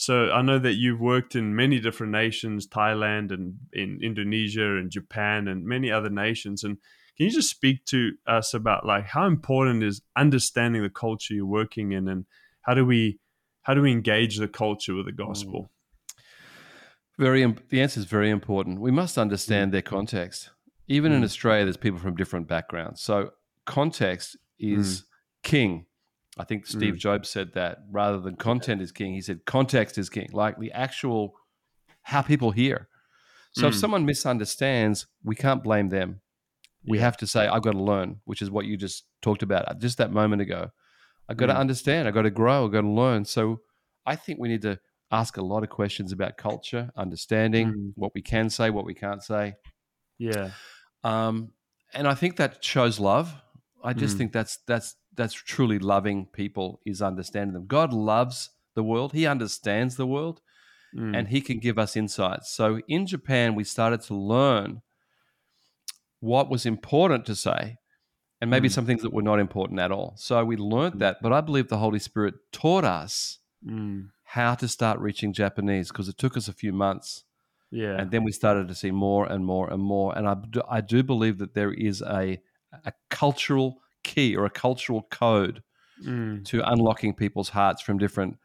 so 0.00 0.30
I 0.30 0.42
know 0.42 0.60
that 0.60 0.74
you've 0.74 1.00
worked 1.00 1.34
in 1.34 1.56
many 1.56 1.80
different 1.80 2.12
nations, 2.12 2.68
Thailand 2.68 3.32
and 3.32 3.56
in 3.72 3.98
Indonesia 4.00 4.76
and 4.76 4.92
Japan 4.92 5.48
and 5.48 5.64
many 5.64 5.90
other 5.90 6.08
nations. 6.08 6.62
And 6.62 6.76
can 7.16 7.26
you 7.26 7.32
just 7.32 7.50
speak 7.50 7.84
to 7.86 8.12
us 8.24 8.54
about 8.54 8.86
like 8.86 9.06
how 9.06 9.26
important 9.26 9.82
is 9.82 10.00
understanding 10.14 10.84
the 10.84 10.88
culture 10.88 11.34
you're 11.34 11.46
working 11.46 11.90
in 11.90 12.06
and 12.06 12.26
how 12.62 12.74
do 12.74 12.86
we 12.86 13.18
how 13.62 13.74
do 13.74 13.82
we 13.82 13.90
engage 13.90 14.38
the 14.38 14.46
culture 14.46 14.94
with 14.94 15.06
the 15.06 15.10
hmm. 15.10 15.26
gospel? 15.26 15.72
Very. 17.18 17.44
The 17.68 17.80
answer 17.80 17.98
is 17.98 18.06
very 18.06 18.30
important. 18.30 18.80
We 18.80 18.92
must 18.92 19.18
understand 19.18 19.70
hmm. 19.70 19.72
their 19.72 19.82
context. 19.82 20.50
Even 20.86 21.10
in 21.10 21.22
Mm. 21.22 21.24
Australia, 21.24 21.64
there's 21.64 21.76
people 21.76 21.98
from 21.98 22.14
different 22.14 22.46
backgrounds. 22.46 23.02
So 23.02 23.32
context 23.66 24.36
is 24.60 25.00
hmm. 25.00 25.04
king. 25.42 25.86
I 26.38 26.44
think 26.44 26.66
Steve 26.66 26.96
Jobs 26.96 27.28
said 27.28 27.52
that 27.54 27.78
rather 27.90 28.20
than 28.20 28.36
content 28.36 28.80
is 28.80 28.92
king. 28.92 29.12
He 29.14 29.20
said 29.20 29.44
context 29.44 29.98
is 29.98 30.08
king, 30.08 30.28
like 30.32 30.58
the 30.58 30.70
actual 30.72 31.34
how 32.02 32.22
people 32.22 32.52
hear. 32.52 32.88
So 33.52 33.66
if 33.66 33.74
Mm. 33.74 33.80
someone 33.80 34.04
misunderstands, 34.06 35.06
we 35.24 35.34
can't 35.34 35.62
blame 35.64 35.88
them. 35.88 36.20
We 36.84 36.98
Yeah. 36.98 37.04
have 37.04 37.16
to 37.18 37.26
say, 37.26 37.46
I've 37.48 37.62
got 37.62 37.72
to 37.72 37.82
learn, 37.82 38.20
which 38.24 38.40
is 38.40 38.50
what 38.50 38.66
you 38.66 38.76
just 38.76 39.04
talked 39.20 39.42
about 39.42 39.68
uh, 39.68 39.74
just 39.74 39.98
that 39.98 40.12
moment 40.12 40.40
ago. 40.42 40.70
I've 41.28 41.36
got 41.36 41.46
Mm. 41.48 41.54
to 41.54 41.58
understand. 41.58 42.08
I've 42.08 42.14
got 42.14 42.22
to 42.22 42.30
grow. 42.30 42.64
I've 42.66 42.72
got 42.72 42.82
to 42.82 42.88
learn. 42.88 43.24
So 43.24 43.60
I 44.06 44.16
think 44.16 44.38
we 44.38 44.48
need 44.48 44.62
to 44.62 44.78
ask 45.10 45.36
a 45.38 45.42
lot 45.42 45.62
of 45.62 45.70
questions 45.70 46.12
about 46.12 46.36
culture, 46.36 46.90
understanding 46.96 47.72
Mm. 47.72 47.92
what 47.96 48.14
we 48.14 48.22
can 48.22 48.48
say, 48.48 48.70
what 48.70 48.84
we 48.84 48.94
can't 48.94 49.22
say. 49.22 49.54
Yeah. 50.18 50.52
Um, 51.02 51.52
and 51.94 52.06
I 52.06 52.14
think 52.14 52.36
that 52.36 52.62
shows 52.64 52.98
love. 53.00 53.34
I 53.82 53.92
just 53.92 54.14
Mm. 54.14 54.18
think 54.18 54.32
that's 54.32 54.58
that's 54.66 54.96
that's 55.18 55.34
truly 55.34 55.78
loving 55.78 56.26
people 56.26 56.80
is 56.86 57.02
understanding 57.02 57.52
them. 57.52 57.66
God 57.66 57.92
loves 57.92 58.50
the 58.74 58.82
world. 58.82 59.12
He 59.12 59.26
understands 59.26 59.96
the 59.96 60.06
world 60.06 60.40
Mm. 60.96 61.14
and 61.14 61.28
he 61.28 61.42
can 61.42 61.58
give 61.58 61.78
us 61.78 61.96
insights. 61.96 62.50
So 62.50 62.80
in 62.88 63.06
Japan, 63.06 63.54
we 63.54 63.62
started 63.62 64.00
to 64.08 64.14
learn 64.14 64.80
what 66.20 66.48
was 66.48 66.64
important 66.66 67.26
to 67.26 67.34
say 67.34 67.76
and 68.40 68.50
maybe 68.50 68.68
Mm. 68.68 68.72
some 68.72 68.86
things 68.86 69.02
that 69.02 69.12
were 69.12 69.22
not 69.30 69.38
important 69.38 69.80
at 69.80 69.92
all. 69.92 70.14
So 70.16 70.42
we 70.44 70.56
learned 70.56 71.00
that, 71.00 71.18
but 71.20 71.32
I 71.32 71.40
believe 71.42 71.68
the 71.68 71.78
Holy 71.78 71.98
Spirit 71.98 72.34
taught 72.52 72.84
us 72.84 73.38
Mm. 73.66 74.10
how 74.22 74.54
to 74.54 74.66
start 74.68 74.98
reaching 75.00 75.32
Japanese 75.34 75.88
because 75.88 76.08
it 76.08 76.16
took 76.16 76.36
us 76.36 76.48
a 76.48 76.52
few 76.52 76.72
months. 76.72 77.24
yeah. 77.70 78.00
And 78.00 78.10
then 78.10 78.24
we 78.24 78.32
started 78.32 78.66
to 78.68 78.74
see 78.74 78.90
more 78.90 79.26
and 79.30 79.44
more 79.44 79.70
and 79.70 79.82
more. 79.82 80.16
And 80.16 80.26
I, 80.26 80.36
do- 80.36 80.62
I 80.70 80.80
do 80.80 81.02
believe 81.02 81.36
that 81.36 81.52
there 81.52 81.70
is 81.74 82.00
a, 82.00 82.40
a 82.86 82.92
cultural 83.10 83.82
key 84.04 84.36
or 84.36 84.44
a 84.44 84.50
cultural 84.50 85.02
code 85.10 85.62
Mm. 86.04 86.44
to 86.44 86.62
unlocking 86.70 87.12
people's 87.12 87.48
hearts 87.48 87.82
from 87.82 87.98
different 87.98 88.38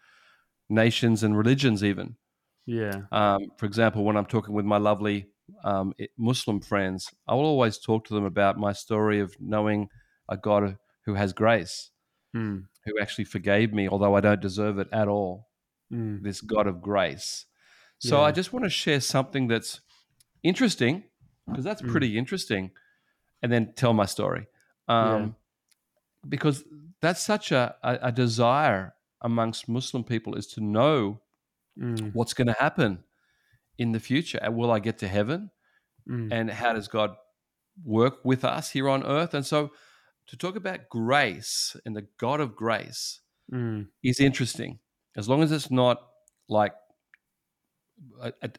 nations 0.69 1.21
and 1.23 1.37
religions, 1.37 1.83
even. 1.83 2.15
yeah. 2.65 3.01
Um, 3.11 3.51
for 3.57 3.65
example, 3.67 4.03
when 4.03 4.17
I'm 4.17 4.25
talking 4.25 4.55
with 4.55 4.65
my 4.65 4.77
lovely 4.77 5.27
um, 5.65 5.93
Muslim 6.17 6.61
friends, 6.61 7.11
I 7.27 7.35
will 7.35 7.45
always 7.45 7.77
talk 7.77 8.05
to 8.07 8.13
them 8.13 8.23
about 8.25 8.57
my 8.57 8.71
story 8.73 9.19
of 9.19 9.35
knowing 9.39 9.89
a 10.29 10.37
God 10.37 10.77
who 11.05 11.13
has 11.15 11.33
grace, 11.33 11.91
Mm. 12.35 12.67
who 12.85 12.99
actually 12.99 13.25
forgave 13.25 13.71
me, 13.73 13.87
although 13.87 14.15
I 14.15 14.21
don't 14.21 14.41
deserve 14.41 14.79
it 14.79 14.87
at 14.91 15.07
all. 15.07 15.49
Mm. 15.91 16.23
This 16.23 16.41
God 16.41 16.65
of 16.65 16.81
grace. 16.81 17.45
So 17.99 18.17
Yeah. 18.17 18.23
I 18.27 18.31
just 18.31 18.51
want 18.53 18.63
to 18.65 18.69
share 18.69 18.99
something 19.01 19.47
that's 19.47 19.81
interesting 20.41 21.03
because 21.45 21.63
that's 21.65 21.81
Mm. 21.83 21.91
pretty 21.91 22.17
interesting, 22.17 22.71
and 23.43 23.51
then 23.51 23.73
tell 23.73 23.93
my 23.93 24.05
story. 24.05 24.47
Um, 24.87 25.35
Because 26.27 26.63
that's 27.01 27.21
such 27.21 27.51
a, 27.51 27.75
a, 27.83 27.99
a 28.03 28.11
desire 28.11 28.93
amongst 29.21 29.67
Muslim 29.69 30.03
people 30.03 30.35
is 30.35 30.47
to 30.47 30.61
know 30.61 31.19
Mm. 31.79 32.11
what's 32.13 32.35
going 32.35 32.45
to 32.47 32.55
happen 32.59 33.03
in 33.79 33.93
the 33.93 33.99
future. 33.99 34.37
And 34.43 34.55
Will 34.55 34.69
I 34.69 34.77
get 34.79 34.99
to 34.99 35.07
heaven? 35.07 35.49
Mm. 36.07 36.31
And 36.31 36.51
how 36.51 36.73
does 36.73 36.87
God 36.87 37.15
work 37.83 38.23
with 38.23 38.45
us 38.45 38.69
here 38.69 38.87
on 38.87 39.03
earth? 39.03 39.33
And 39.33 39.43
so 39.43 39.71
to 40.27 40.37
talk 40.37 40.55
about 40.55 40.87
grace 40.89 41.75
and 41.83 41.95
the 41.95 42.05
God 42.19 42.39
of 42.41 42.55
grace 42.55 43.21
Mm. 43.51 43.87
is 44.03 44.19
interesting 44.19 44.79
as 45.17 45.27
long 45.27 45.41
as 45.41 45.51
it's 45.51 45.71
not 45.71 45.97
like 46.47 46.73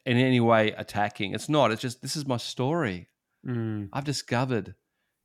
in 0.04 0.16
any 0.16 0.40
way 0.40 0.72
attacking. 0.72 1.34
It's 1.34 1.48
not. 1.48 1.70
It's 1.72 1.82
just 1.82 2.02
this 2.02 2.16
is 2.16 2.26
my 2.26 2.36
story. 2.36 3.08
Mm. 3.46 3.90
I've 3.92 4.04
discovered. 4.04 4.74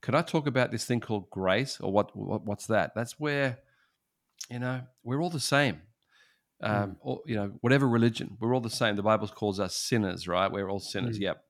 Can 0.02 0.16
I 0.16 0.22
talk 0.22 0.48
about 0.48 0.72
this 0.72 0.86
thing 0.86 1.00
called 1.02 1.30
grace, 1.30 1.80
or 1.82 1.92
what? 1.92 2.16
what 2.16 2.46
what's 2.46 2.68
that? 2.68 2.94
That's 2.96 3.20
where, 3.20 3.60
you 4.50 4.60
know, 4.60 4.82
we're 5.04 5.22
all 5.22 5.30
the 5.30 5.40
same. 5.40 5.82
Um, 6.62 6.98
or, 7.02 7.22
you 7.26 7.36
know, 7.36 7.54
whatever 7.62 7.88
religion, 7.88 8.36
we're 8.40 8.54
all 8.54 8.60
the 8.62 8.70
same. 8.70 8.98
The 8.98 9.04
Bible 9.04 9.28
calls 9.30 9.60
us 9.62 9.76
sinners, 9.76 10.28
right? 10.28 10.52
We're 10.52 10.70
all 10.70 10.80
sinners. 10.82 11.18
Mm. 11.18 11.22
Yep. 11.22 11.44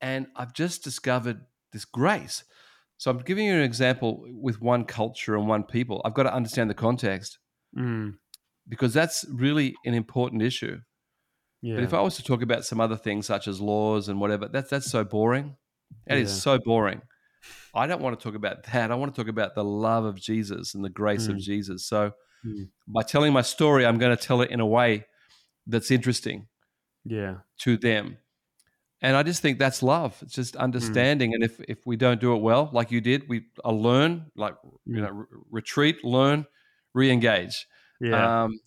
And 0.00 0.26
I've 0.36 0.52
just 0.52 0.84
discovered 0.84 1.40
this 1.72 1.84
grace. 1.84 2.44
So 2.98 3.10
I'm 3.10 3.18
giving 3.18 3.46
you 3.46 3.52
an 3.54 3.62
example 3.62 4.24
with 4.28 4.60
one 4.62 4.84
culture 4.84 5.34
and 5.36 5.48
one 5.48 5.64
people. 5.64 6.02
I've 6.04 6.14
got 6.14 6.22
to 6.24 6.32
understand 6.34 6.70
the 6.70 6.74
context 6.74 7.38
Mm. 7.76 8.14
because 8.68 8.94
that's 8.94 9.24
really 9.28 9.74
an 9.84 9.92
important 9.94 10.40
issue. 10.40 10.78
Yeah. 11.60 11.74
But 11.74 11.84
if 11.84 11.92
I 11.92 12.00
was 12.00 12.16
to 12.16 12.22
talk 12.22 12.42
about 12.42 12.64
some 12.64 12.80
other 12.80 12.96
things 12.96 13.26
such 13.26 13.48
as 13.48 13.60
laws 13.60 14.08
and 14.08 14.20
whatever, 14.20 14.48
that's 14.48 14.70
that's 14.70 14.90
so 14.90 15.02
boring. 15.04 15.56
That 16.06 16.18
is 16.18 16.30
Yeah. 16.30 16.36
so 16.38 16.58
boring. 16.64 17.02
I 17.74 17.86
don't 17.86 18.00
want 18.00 18.18
to 18.18 18.22
talk 18.22 18.34
about 18.34 18.62
that. 18.72 18.90
I 18.90 18.94
want 18.94 19.14
to 19.14 19.20
talk 19.20 19.28
about 19.28 19.54
the 19.54 19.64
love 19.64 20.04
of 20.04 20.16
Jesus 20.20 20.74
and 20.74 20.84
the 20.84 20.90
grace 20.90 21.26
of 21.28 21.36
Mm. 21.36 21.40
Jesus. 21.40 21.86
So 21.86 22.12
Mm. 22.44 22.68
by 22.86 23.02
telling 23.02 23.32
my 23.32 23.42
story, 23.42 23.84
I'm 23.86 23.98
going 23.98 24.16
to 24.16 24.22
tell 24.22 24.40
it 24.42 24.50
in 24.50 24.60
a 24.60 24.66
way 24.66 25.06
that's 25.66 25.90
interesting 25.90 26.46
yeah. 27.04 27.38
to 27.60 27.76
them. 27.76 28.18
And 29.02 29.16
I 29.16 29.22
just 29.22 29.42
think 29.42 29.58
that's 29.58 29.82
love. 29.82 30.16
It's 30.22 30.32
Mm. 30.32 30.36
just 30.36 30.56
understanding. 30.56 31.34
And 31.34 31.42
if 31.42 31.60
if 31.68 31.86
we 31.86 31.96
don't 31.96 32.20
do 32.20 32.34
it 32.34 32.40
well, 32.40 32.70
like 32.72 32.90
you 32.90 33.00
did, 33.00 33.28
we 33.28 33.46
I 33.64 33.70
learn, 33.70 34.30
like 34.36 34.54
you 34.86 34.96
Mm. 34.96 35.02
know, 35.02 35.10
re- 35.10 35.26
retreat, 35.50 36.04
learn, 36.04 36.46
re-engage. 36.94 37.66
Yeah. 38.00 38.44
Um, 38.44 38.60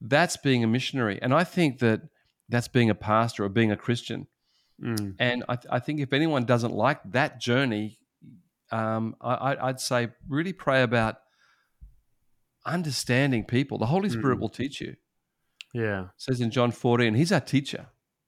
that's 0.00 0.36
being 0.36 0.62
a 0.64 0.66
missionary, 0.66 1.18
and 1.20 1.34
I 1.34 1.44
think 1.44 1.80
that 1.80 2.02
that's 2.48 2.68
being 2.68 2.88
a 2.88 2.94
pastor 2.94 3.44
or 3.44 3.48
being 3.48 3.72
a 3.72 3.76
Christian. 3.76 4.26
mm. 4.80 5.14
And 5.18 5.44
I, 5.48 5.58
I 5.70 5.78
think 5.80 6.00
if 6.00 6.12
anyone 6.12 6.44
doesn't 6.46 6.72
like 6.72 7.00
that 7.12 7.40
journey, 7.40 7.98
um, 8.70 9.14
I, 9.20 9.56
I'd 9.60 9.80
say 9.80 10.08
really 10.28 10.52
pray 10.52 10.82
about 10.82 11.16
understanding 12.66 13.44
people. 13.44 13.78
The 13.78 13.86
Holy 13.86 14.10
Spirit 14.10 14.36
Mm. 14.38 14.40
will 14.40 14.48
teach 14.48 14.80
you. 14.80 14.96
Yeah. 15.72 16.04
It 16.04 16.08
says 16.16 16.40
in 16.40 16.50
John 16.50 16.70
14, 16.70 17.14
He's 17.14 17.32
our 17.32 17.40
teacher. 17.40 17.86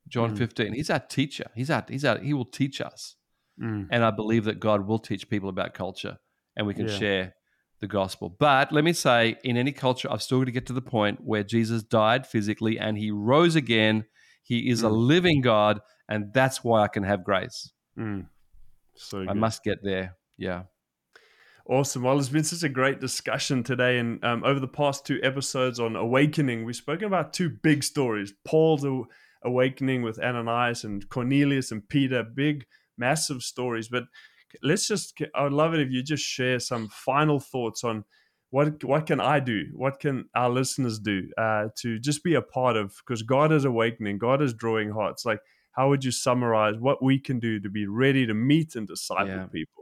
John 0.09 0.35
Mm. 0.35 0.38
15, 0.38 0.72
He's 0.74 0.90
our 0.90 0.98
teacher. 1.00 1.50
He's 1.55 1.70
our, 1.70 1.85
he's 1.88 2.05
our, 2.05 2.18
He 2.18 2.33
will 2.35 2.44
teach 2.46 2.81
us. 2.81 3.16
Mm. 3.61 3.88
And 3.90 4.05
I 4.05 4.11
believe 4.11 4.44
that 4.44 4.61
God 4.61 4.87
will 4.87 4.98
teach 4.98 5.29
people 5.29 5.48
about 5.48 5.74
culture 5.74 6.18
and 6.57 6.66
we 6.66 6.74
can 6.74 6.88
Yeah. 6.88 6.98
share 6.98 7.35
the 7.81 7.87
gospel. 7.87 8.29
But 8.29 8.72
let 8.72 8.85
me 8.85 8.92
say, 8.92 9.37
in 9.44 9.57
any 9.57 9.72
culture, 9.72 10.11
I've 10.11 10.22
still 10.22 10.38
got 10.40 10.46
to 10.46 10.53
get 10.53 10.66
to 10.66 10.72
the 10.72 10.83
point 10.83 11.20
where 11.22 11.42
Jesus 11.42 11.83
died 11.83 12.26
physically 12.26 12.79
and 12.79 12.96
he 12.98 13.11
rose 13.11 13.57
again. 13.57 14.07
He 14.42 14.68
is 14.70 14.83
a 14.83 14.88
Mm. 14.88 15.07
living 15.07 15.40
God, 15.42 15.81
and 16.09 16.33
that's 16.33 16.62
why 16.64 16.83
I 16.83 16.88
can 16.88 17.05
have 17.05 17.24
grace. 17.24 17.72
Mm. 17.96 18.26
So 18.96 19.22
I 19.22 19.26
good. 19.26 19.37
must 19.37 19.62
get 19.64 19.83
there. 19.83 20.16
Yeah. 20.40 20.62
Awesome. 21.66 22.03
Well, 22.03 22.18
it's 22.18 22.31
been 22.31 22.42
such 22.42 22.64
a 22.64 22.68
great 22.72 23.00
discussion 23.00 23.62
today. 23.62 23.98
And 23.98 24.24
um, 24.24 24.42
over 24.42 24.59
the 24.59 24.66
past 24.66 25.07
two 25.07 25.20
episodes 25.22 25.79
on 25.79 25.94
awakening, 25.94 26.64
we've 26.64 26.74
spoken 26.74 27.05
about 27.07 27.33
two 27.33 27.50
big 27.50 27.85
stories 27.85 28.33
Paul's 28.44 28.85
awakening 29.44 30.03
with 30.03 30.18
Ananias 30.18 30.83
and 30.83 31.09
Cornelius 31.11 31.70
and 31.70 31.88
Peter, 31.88 32.24
big, 32.24 32.64
massive 32.98 33.42
stories. 33.42 33.88
But 33.88 34.05
let's 34.62 34.88
just, 34.88 35.20
I 35.35 35.44
would 35.44 35.53
love 35.53 35.74
it 35.74 35.81
if 35.81 35.90
you 35.92 36.03
just 36.03 36.24
share 36.24 36.59
some 36.59 36.88
final 36.88 37.38
thoughts 37.38 37.85
on 37.85 38.05
what 38.50 38.83
what 38.83 39.07
can 39.07 39.20
I 39.20 39.38
do? 39.38 39.66
What 39.74 40.00
can 40.00 40.24
our 40.35 40.50
listeners 40.50 40.98
do 40.98 41.29
uh, 41.38 41.66
to 41.83 42.00
just 42.00 42.24
be 42.24 42.35
a 42.35 42.42
part 42.42 42.76
of? 42.76 42.92
Because 43.07 43.22
God 43.22 43.53
is 43.53 43.64
awakening, 43.64 44.18
God 44.18 44.42
is 44.42 44.53
drawing 44.53 44.90
hearts. 44.90 45.24
Like, 45.24 45.38
how 45.70 45.88
would 45.90 46.05
you 46.05 46.11
summarize 46.11 46.74
what 46.76 47.00
we 47.00 47.20
can 47.20 47.38
do 47.38 47.61
to 47.61 47.70
be 47.70 47.87
ready 47.87 48.26
to 48.26 48.35
meet 48.35 48.74
and 48.74 48.88
disciple 48.88 49.29
Yeah. 49.29 49.46
people? 49.46 49.80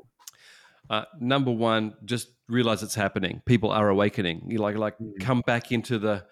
Uh, 0.91 1.05
number 1.21 1.51
one, 1.51 1.95
just 2.05 2.29
realize 2.49 2.83
it's 2.83 2.95
happening. 2.95 3.43
People 3.47 3.71
are 3.71 3.89
awakening. 3.89 4.47
You 4.51 4.59
like 4.59 4.77
like 4.77 4.99
Mm. 4.99 5.21
come 5.21 5.43
back 5.47 5.71
into 5.71 5.99
the, 5.99 6.25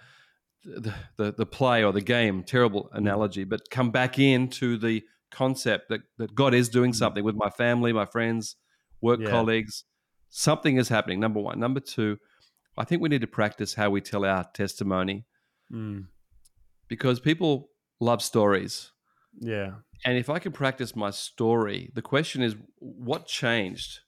the 0.65 0.95
the 1.17 1.33
the 1.33 1.47
play 1.47 1.85
or 1.85 1.93
the 1.93 2.01
game. 2.01 2.43
Terrible 2.43 2.89
analogy, 2.93 3.45
but 3.45 3.69
come 3.71 3.91
back 3.91 4.19
into 4.19 4.77
the 4.79 5.03
concept 5.31 5.89
that 5.91 6.01
that 6.19 6.35
God 6.35 6.55
is 6.55 6.69
doing 6.69 6.93
Mm. 6.93 6.97
something 6.97 7.25
with 7.25 7.35
my 7.37 7.51
family, 7.51 7.93
my 7.93 8.07
friends, 8.07 8.57
work 9.03 9.21
Yeah. 9.21 9.31
colleagues. 9.31 9.85
Something 10.29 10.77
is 10.79 10.89
happening. 10.89 11.21
Number 11.21 11.41
one. 11.41 11.59
Number 11.61 11.81
two, 11.81 12.19
I 12.79 12.85
think 12.85 13.03
we 13.03 13.09
need 13.09 13.21
to 13.23 13.27
practice 13.27 13.75
how 13.75 13.91
we 13.91 14.01
tell 14.01 14.25
our 14.25 14.45
testimony 14.55 15.27
Mm. 15.73 16.07
because 16.89 17.21
people 17.21 17.71
love 18.01 18.23
stories. 18.23 18.93
Yeah. 19.39 19.77
And 20.05 20.17
if 20.19 20.29
I 20.31 20.39
can 20.39 20.53
practice 20.53 20.95
my 20.97 21.11
story, 21.11 21.91
the 21.95 22.03
question 22.03 22.43
is, 22.43 22.55
what 22.79 23.27
changed? 23.27 24.01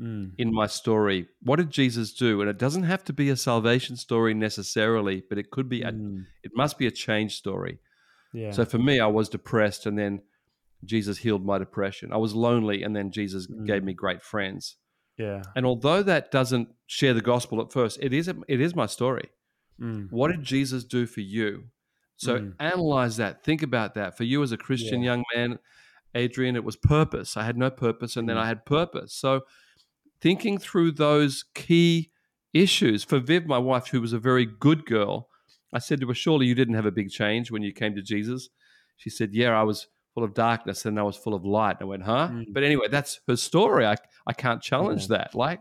Mm. 0.00 0.32
in 0.38 0.50
my 0.54 0.66
story. 0.66 1.28
What 1.42 1.56
did 1.56 1.70
Jesus 1.70 2.14
do? 2.14 2.40
And 2.40 2.48
it 2.48 2.58
doesn't 2.58 2.84
have 2.84 3.04
to 3.04 3.12
be 3.12 3.28
a 3.28 3.36
salvation 3.36 3.96
story 3.96 4.32
necessarily, 4.32 5.22
but 5.28 5.36
it 5.38 5.50
could 5.50 5.68
be 5.68 5.82
a, 5.82 5.92
Mm. 5.92 6.24
it 6.42 6.52
must 6.54 6.78
be 6.78 6.86
a 6.86 6.90
change 6.90 7.36
story. 7.36 7.78
Yeah. 8.32 8.52
So 8.52 8.64
for 8.64 8.78
me, 8.78 9.00
I 9.00 9.06
was 9.08 9.28
depressed 9.28 9.84
and 9.84 9.98
then 9.98 10.22
Jesus 10.84 11.18
healed 11.18 11.44
my 11.44 11.58
depression. 11.58 12.10
I 12.12 12.16
was 12.16 12.34
lonely 12.34 12.82
and 12.82 12.96
then 12.96 13.10
Jesus 13.10 13.46
Mm. 13.46 13.66
gave 13.66 13.84
me 13.84 13.92
great 13.92 14.22
friends. 14.22 14.76
yeah. 15.18 15.42
And 15.54 15.66
although 15.66 16.02
that 16.02 16.30
doesn't 16.30 16.68
share 16.86 17.12
the 17.12 17.20
gospel 17.20 17.60
at 17.60 17.70
first, 17.70 17.98
it 18.00 18.12
is 18.14 18.28
it 18.28 18.60
is 18.62 18.74
my 18.74 18.86
story. 18.86 19.28
Mm. 19.78 20.10
What 20.10 20.30
did 20.32 20.42
Jesus 20.42 20.84
do 20.84 21.04
for 21.06 21.20
you? 21.20 21.64
So 22.16 22.38
Mm. 22.38 22.54
analyze 22.58 23.18
that. 23.18 23.44
Think 23.44 23.62
about 23.62 23.92
that. 23.94 24.16
For 24.16 24.24
you 24.24 24.42
as 24.42 24.52
a 24.52 24.56
Christian 24.56 25.02
young 25.02 25.22
man, 25.34 25.58
Adrian, 26.14 26.56
it 26.56 26.64
was 26.64 26.76
purpose. 26.76 27.36
I 27.36 27.44
had 27.44 27.56
no 27.58 27.70
purpose 27.70 28.16
and 28.16 28.26
then 28.28 28.36
Mm. 28.36 28.40
I 28.44 28.46
had 28.46 28.64
purpose. 28.64 29.12
So 29.14 29.42
thinking 30.22 30.56
through 30.58 30.92
those 30.92 31.44
key 31.54 32.10
issues. 32.54 33.02
For 33.04 33.18
Viv, 33.18 33.46
my 33.46 33.58
wife, 33.58 33.88
who 33.88 34.00
was 34.00 34.12
a 34.12 34.18
very 34.18 34.46
good 34.46 34.86
girl, 34.86 35.28
I 35.72 35.78
said 35.78 36.00
to 36.00 36.08
her, 36.08 36.14
Surely 36.14 36.46
you 36.46 36.54
didn't 36.54 36.74
have 36.74 36.86
a 36.86 36.90
big 36.92 37.10
change 37.10 37.50
when 37.50 37.62
you 37.62 37.72
came 37.72 37.94
to 37.96 38.02
Jesus. 38.02 38.48
She 38.96 39.10
said, 39.10 39.30
Yeah, 39.32 39.58
I 39.58 39.62
was 39.64 39.88
full 40.14 40.22
of 40.24 40.34
darkness 40.34 40.84
and 40.84 40.98
I 40.98 41.02
was 41.02 41.16
full 41.16 41.34
of 41.34 41.44
light. 41.44 41.78
I 41.80 41.84
went, 41.84 42.02
Huh? 42.04 42.28
Mm. 42.30 42.44
But 42.52 42.62
anyway, 42.62 42.86
that's 42.90 43.20
her 43.26 43.36
story. 43.36 43.86
I, 43.86 43.96
I 44.26 44.32
can't 44.32 44.62
challenge 44.62 45.08
that. 45.08 45.34
Like, 45.34 45.60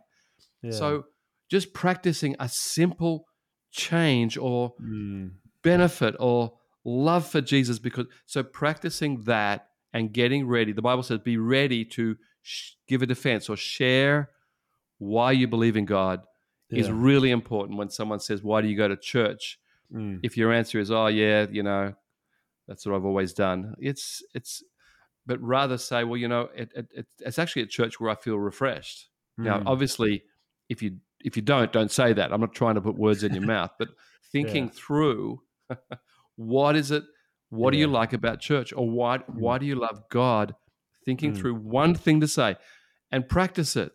Yeah. 0.62 0.72
so 0.72 1.06
just 1.50 1.74
practicing 1.74 2.36
a 2.40 2.48
simple 2.50 3.26
change 3.72 4.38
or 4.38 4.74
Mm. 4.82 5.32
benefit 5.64 6.16
or 6.20 6.54
love 6.84 7.26
for 7.28 7.42
Jesus 7.42 7.80
because 7.80 8.08
so 8.26 8.44
practicing 8.44 9.24
that 9.24 9.68
and 9.94 10.12
getting 10.14 10.48
ready. 10.48 10.72
The 10.74 10.82
Bible 10.82 11.04
says, 11.04 11.20
be 11.20 11.38
ready 11.38 11.86
to 11.86 12.16
sh- 12.42 12.72
give 12.88 13.02
a 13.02 13.06
defense 13.06 13.50
or 13.50 13.56
share 13.56 14.30
why 15.02 15.32
you 15.32 15.48
believe 15.48 15.78
in 15.78 15.86
God 15.86 16.22
yeah. 16.70 16.80
is 16.80 16.92
really 16.92 17.32
important 17.32 17.80
when 17.80 17.90
someone 17.90 18.20
says, 18.20 18.44
Why 18.44 18.62
do 18.62 18.68
you 18.68 18.78
go 18.78 18.88
to 18.88 18.96
church? 18.96 19.58
Mm. 19.92 20.20
If 20.22 20.38
your 20.38 20.54
answer 20.54 20.80
is, 20.80 20.92
Oh, 20.92 21.08
yeah, 21.08 21.48
you 21.52 21.64
know, 21.64 21.94
that's 22.68 22.86
what 22.86 22.96
I've 22.96 23.06
always 23.06 23.34
done. 23.34 23.74
It's, 23.80 24.22
it's, 24.36 24.64
but 25.26 25.42
rather 25.42 25.80
say, 25.80 26.04
Well, 26.04 26.18
you 26.18 26.28
know, 26.28 26.50
it, 26.56 26.72
it, 26.76 27.08
it's 27.18 27.40
actually 27.40 27.64
a 27.64 27.68
church 27.68 28.00
where 28.00 28.12
I 28.12 28.16
feel 28.16 28.38
refreshed. 28.38 29.10
Mm. 29.40 29.46
Now, 29.46 29.64
obviously, 29.66 30.24
if 30.70 30.84
you, 30.84 30.98
if 31.26 31.36
you 31.36 31.42
don't, 31.42 31.74
don't 31.74 31.92
say 31.92 32.14
that. 32.14 32.32
I'm 32.32 32.40
not 32.40 32.54
trying 32.54 32.76
to 32.76 32.82
put 32.82 32.96
words 32.96 33.24
in 33.24 33.34
your 33.34 33.44
mouth, 33.56 33.72
but 33.80 33.90
thinking 34.32 34.66
yeah. 34.66 34.72
through 34.76 35.42
what 36.36 36.76
is 36.76 36.92
it 36.92 37.04
what 37.50 37.74
yeah. 37.74 37.78
do 37.78 37.80
you 37.82 37.88
like 37.88 38.14
about 38.14 38.40
church? 38.40 38.72
Or 38.72 38.88
why, 38.88 39.18
mm. 39.18 39.24
why 39.30 39.58
do 39.58 39.66
you 39.66 39.76
love 39.76 40.04
God? 40.12 40.54
Thinking 41.06 41.34
mm. 41.34 41.38
through 41.38 41.56
one 41.56 41.96
thing 41.96 42.22
to 42.22 42.28
say 42.28 42.56
and 43.12 43.28
practice 43.28 43.76
it 43.76 43.94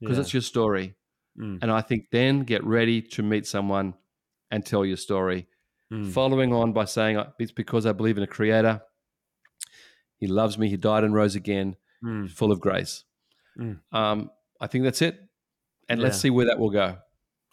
because 0.00 0.16
yeah. 0.16 0.22
it's 0.22 0.34
your 0.34 0.42
story. 0.42 0.94
Mm. 1.38 1.58
And 1.62 1.70
I 1.70 1.80
think 1.80 2.06
then 2.10 2.40
get 2.40 2.64
ready 2.64 3.00
to 3.02 3.22
meet 3.22 3.46
someone 3.46 3.94
and 4.50 4.64
tell 4.64 4.84
your 4.84 4.96
story. 4.96 5.46
Mm. 5.92 6.10
Following 6.12 6.52
on 6.52 6.72
by 6.72 6.84
saying, 6.84 7.22
it's 7.38 7.52
because 7.52 7.86
I 7.86 7.92
believe 7.92 8.16
in 8.16 8.22
a 8.22 8.28
creator. 8.28 8.82
He 10.16 10.26
loves 10.26 10.58
me. 10.58 10.68
He 10.68 10.76
died 10.76 11.04
and 11.04 11.14
rose 11.14 11.36
again, 11.36 11.76
mm. 12.04 12.28
full 12.30 12.52
of 12.52 12.60
grace. 12.60 13.04
Mm. 13.58 13.78
Um, 13.92 14.30
I 14.60 14.66
think 14.66 14.84
that's 14.84 15.02
it. 15.02 15.18
And 15.88 16.00
yeah. 16.00 16.04
let's 16.04 16.20
see 16.20 16.30
where 16.30 16.46
that 16.46 16.58
will 16.58 16.70
go. 16.70 16.98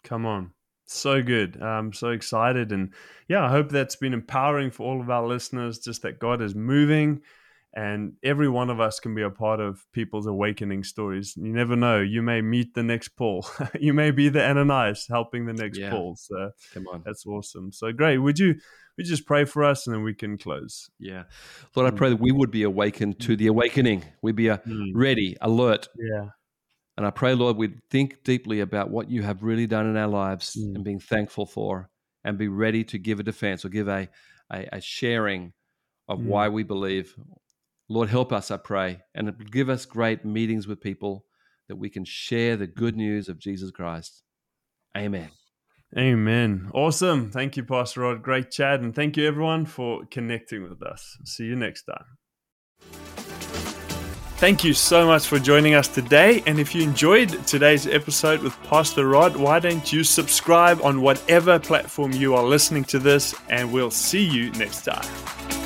Come 0.04 0.26
on. 0.26 0.52
So 0.86 1.22
good. 1.22 1.60
I'm 1.60 1.92
so 1.92 2.10
excited. 2.10 2.70
And 2.72 2.92
yeah, 3.28 3.44
I 3.44 3.48
hope 3.48 3.70
that's 3.70 3.96
been 3.96 4.14
empowering 4.14 4.70
for 4.70 4.86
all 4.86 5.00
of 5.00 5.10
our 5.10 5.26
listeners, 5.26 5.78
just 5.78 6.02
that 6.02 6.18
God 6.18 6.42
is 6.42 6.54
moving 6.54 7.22
and 7.76 8.14
every 8.24 8.48
one 8.48 8.70
of 8.70 8.80
us 8.80 8.98
can 8.98 9.14
be 9.14 9.22
a 9.22 9.30
part 9.30 9.60
of 9.60 9.84
people's 9.92 10.26
awakening 10.26 10.82
stories. 10.82 11.34
You 11.36 11.52
never 11.52 11.76
know. 11.76 12.00
You 12.00 12.22
may 12.22 12.40
meet 12.40 12.74
the 12.74 12.82
next 12.82 13.10
Paul. 13.10 13.46
you 13.80 13.92
may 13.92 14.10
be 14.10 14.28
the 14.28 14.42
Ananias 14.42 15.06
helping 15.08 15.46
the 15.46 15.52
next 15.52 15.78
yeah. 15.78 15.90
Paul. 15.90 16.16
So 16.18 16.50
come 16.74 16.86
on. 16.92 17.02
That's 17.04 17.24
awesome. 17.26 17.70
So 17.72 17.92
great. 17.92 18.18
Would 18.18 18.38
you 18.38 18.56
we 18.98 19.04
just 19.04 19.26
pray 19.26 19.44
for 19.44 19.62
us 19.62 19.86
and 19.86 19.94
then 19.94 20.02
we 20.02 20.14
can 20.14 20.38
close. 20.38 20.88
Yeah. 20.98 21.24
Lord, 21.74 21.92
I 21.92 21.94
mm. 21.94 21.98
pray 21.98 22.08
that 22.08 22.20
we 22.20 22.32
would 22.32 22.50
be 22.50 22.62
awakened 22.62 23.20
to 23.20 23.36
the 23.36 23.46
awakening. 23.48 24.04
We'd 24.22 24.36
be 24.36 24.48
uh, 24.48 24.56
mm. 24.66 24.92
ready, 24.94 25.36
alert. 25.42 25.88
Yeah 25.98 26.30
and 26.96 27.06
I 27.06 27.10
pray, 27.10 27.34
Lord, 27.34 27.56
we'd 27.56 27.82
think 27.90 28.24
deeply 28.24 28.60
about 28.60 28.90
what 28.90 29.10
you 29.10 29.22
have 29.22 29.42
really 29.42 29.66
done 29.66 29.86
in 29.86 29.96
our 29.96 30.08
lives 30.08 30.56
mm. 30.56 30.74
and 30.74 30.84
being 30.84 31.00
thankful 31.00 31.44
for 31.44 31.90
and 32.24 32.38
be 32.38 32.48
ready 32.48 32.84
to 32.84 32.98
give 32.98 33.20
a 33.20 33.22
defense 33.22 33.64
or 33.64 33.68
give 33.68 33.88
a, 33.88 34.08
a, 34.50 34.68
a 34.72 34.80
sharing 34.80 35.52
of 36.08 36.18
mm. 36.18 36.24
why 36.24 36.48
we 36.48 36.62
believe. 36.62 37.14
Lord, 37.88 38.08
help 38.08 38.32
us, 38.32 38.50
I 38.50 38.56
pray, 38.56 39.00
and 39.14 39.50
give 39.50 39.68
us 39.68 39.86
great 39.86 40.24
meetings 40.24 40.66
with 40.66 40.80
people 40.80 41.24
that 41.68 41.76
we 41.76 41.88
can 41.88 42.04
share 42.04 42.56
the 42.56 42.66
good 42.66 42.96
news 42.96 43.28
of 43.28 43.38
Jesus 43.38 43.70
Christ. 43.70 44.22
Amen. 44.96 45.30
Amen. 45.96 46.70
Awesome. 46.74 47.30
Thank 47.30 47.56
you, 47.56 47.64
Pastor 47.64 48.00
Rod. 48.00 48.22
Great 48.22 48.50
chat. 48.50 48.80
And 48.80 48.94
thank 48.94 49.16
you, 49.16 49.26
everyone, 49.26 49.66
for 49.66 50.04
connecting 50.10 50.68
with 50.68 50.82
us. 50.82 51.16
See 51.24 51.44
you 51.44 51.56
next 51.56 51.84
time. 51.84 52.04
Thank 54.38 54.64
you 54.64 54.74
so 54.74 55.06
much 55.06 55.26
for 55.26 55.38
joining 55.38 55.74
us 55.74 55.88
today. 55.88 56.42
And 56.46 56.58
if 56.58 56.74
you 56.74 56.82
enjoyed 56.82 57.30
today's 57.46 57.86
episode 57.86 58.42
with 58.42 58.54
Pastor 58.64 59.08
Rod, 59.08 59.34
why 59.34 59.60
don't 59.60 59.90
you 59.90 60.04
subscribe 60.04 60.78
on 60.82 61.00
whatever 61.00 61.58
platform 61.58 62.12
you 62.12 62.34
are 62.34 62.44
listening 62.44 62.84
to 62.84 62.98
this? 62.98 63.34
And 63.48 63.72
we'll 63.72 63.90
see 63.90 64.24
you 64.24 64.50
next 64.52 64.84
time. 64.84 65.65